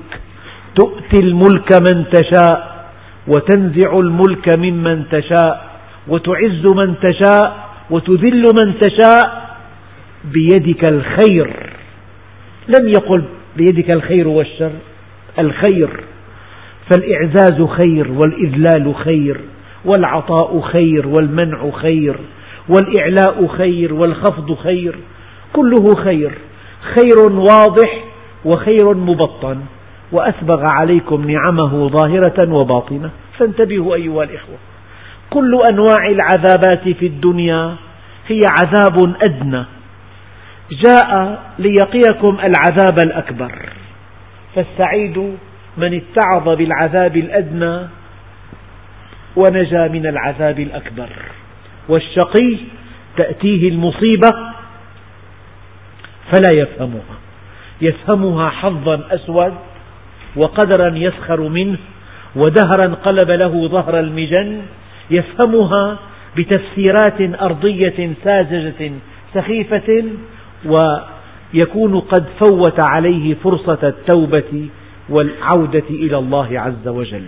تؤتي 0.76 1.20
الملك 1.24 1.70
من 1.92 2.06
تشاء 2.12 2.88
وتنزع 3.28 4.00
الملك 4.00 4.56
ممن 4.56 5.04
تشاء 5.12 5.72
وتعز 6.08 6.66
من 6.66 6.96
تشاء 7.02 7.68
وتذل 7.90 8.44
من 8.62 8.74
تشاء 8.80 9.48
بيدك 10.24 10.90
الخير. 10.90 11.74
لم 12.68 12.88
يقل 12.88 13.24
بيدك 13.58 13.92
الخير 13.92 14.28
والشر 14.28 14.72
الخير. 15.40 15.90
فالإعزاز 16.92 17.62
خير 17.62 18.12
والإذلال 18.12 18.96
خير. 18.96 19.40
والعطاء 19.86 20.62
خير 20.62 21.08
والمنع 21.08 21.70
خير 21.72 22.16
والإعلاء 22.70 23.48
خير 23.48 23.94
والخفض 23.94 24.54
خير 24.54 24.96
كله 25.54 26.04
خير. 26.04 26.32
خير 26.82 27.32
واضح 27.32 28.04
وخير 28.46 28.94
مبطن 28.94 29.58
وأسبغ 30.12 30.66
عليكم 30.82 31.32
نعمه 31.32 31.88
ظاهرة 31.88 32.54
وباطنة. 32.54 33.10
فانتبهوا 33.40 33.96
أيها 33.96 34.24
الإخوة 34.24 34.56
كل 35.30 35.60
أنواع 35.70 36.08
العذابات 36.08 36.90
في 37.00 37.06
الدنيا 37.06 37.76
هي 38.28 38.40
عذاب 38.62 39.16
أدنى. 39.30 39.66
جاء 40.72 41.40
ليقيكم 41.60 42.38
العذاب 42.40 42.98
الأكبر. 43.06 43.52
فالسعيد 44.56 45.18
من 45.78 46.02
اتعظ 46.02 46.50
بالعذاب 46.58 47.18
الأدنى 47.18 47.88
ونجا 49.38 49.88
من 49.88 50.06
العذاب 50.06 50.60
الأكبر. 50.60 51.10
والشقي 51.90 52.58
تأتيه 53.18 53.70
المصيبة 53.70 54.30
فلا 56.32 56.54
يفهمها. 56.54 57.18
يفهمها 57.82 58.50
حظا 58.50 59.04
أسود 59.12 59.54
وقدرا 60.36 60.98
يسخر 60.98 61.42
منه 61.42 61.78
ودهرا 62.36 62.88
قلب 62.88 63.32
له 63.32 63.68
ظهر 63.68 64.00
المجن. 64.00 64.62
يفهمها 65.12 66.00
بتفسيرات 66.38 67.42
أرضية 67.42 68.14
ساذجة 68.24 68.92
سخيفة 69.34 70.04
ويكون 70.66 72.00
قد 72.00 72.26
فوت 72.40 72.88
عليه 72.88 73.36
فرصة 73.44 73.80
التوبة 73.84 74.70
والعودة 75.10 75.90
إلى 75.90 76.18
الله 76.18 76.60
عز 76.60 76.88
وجل. 76.88 77.28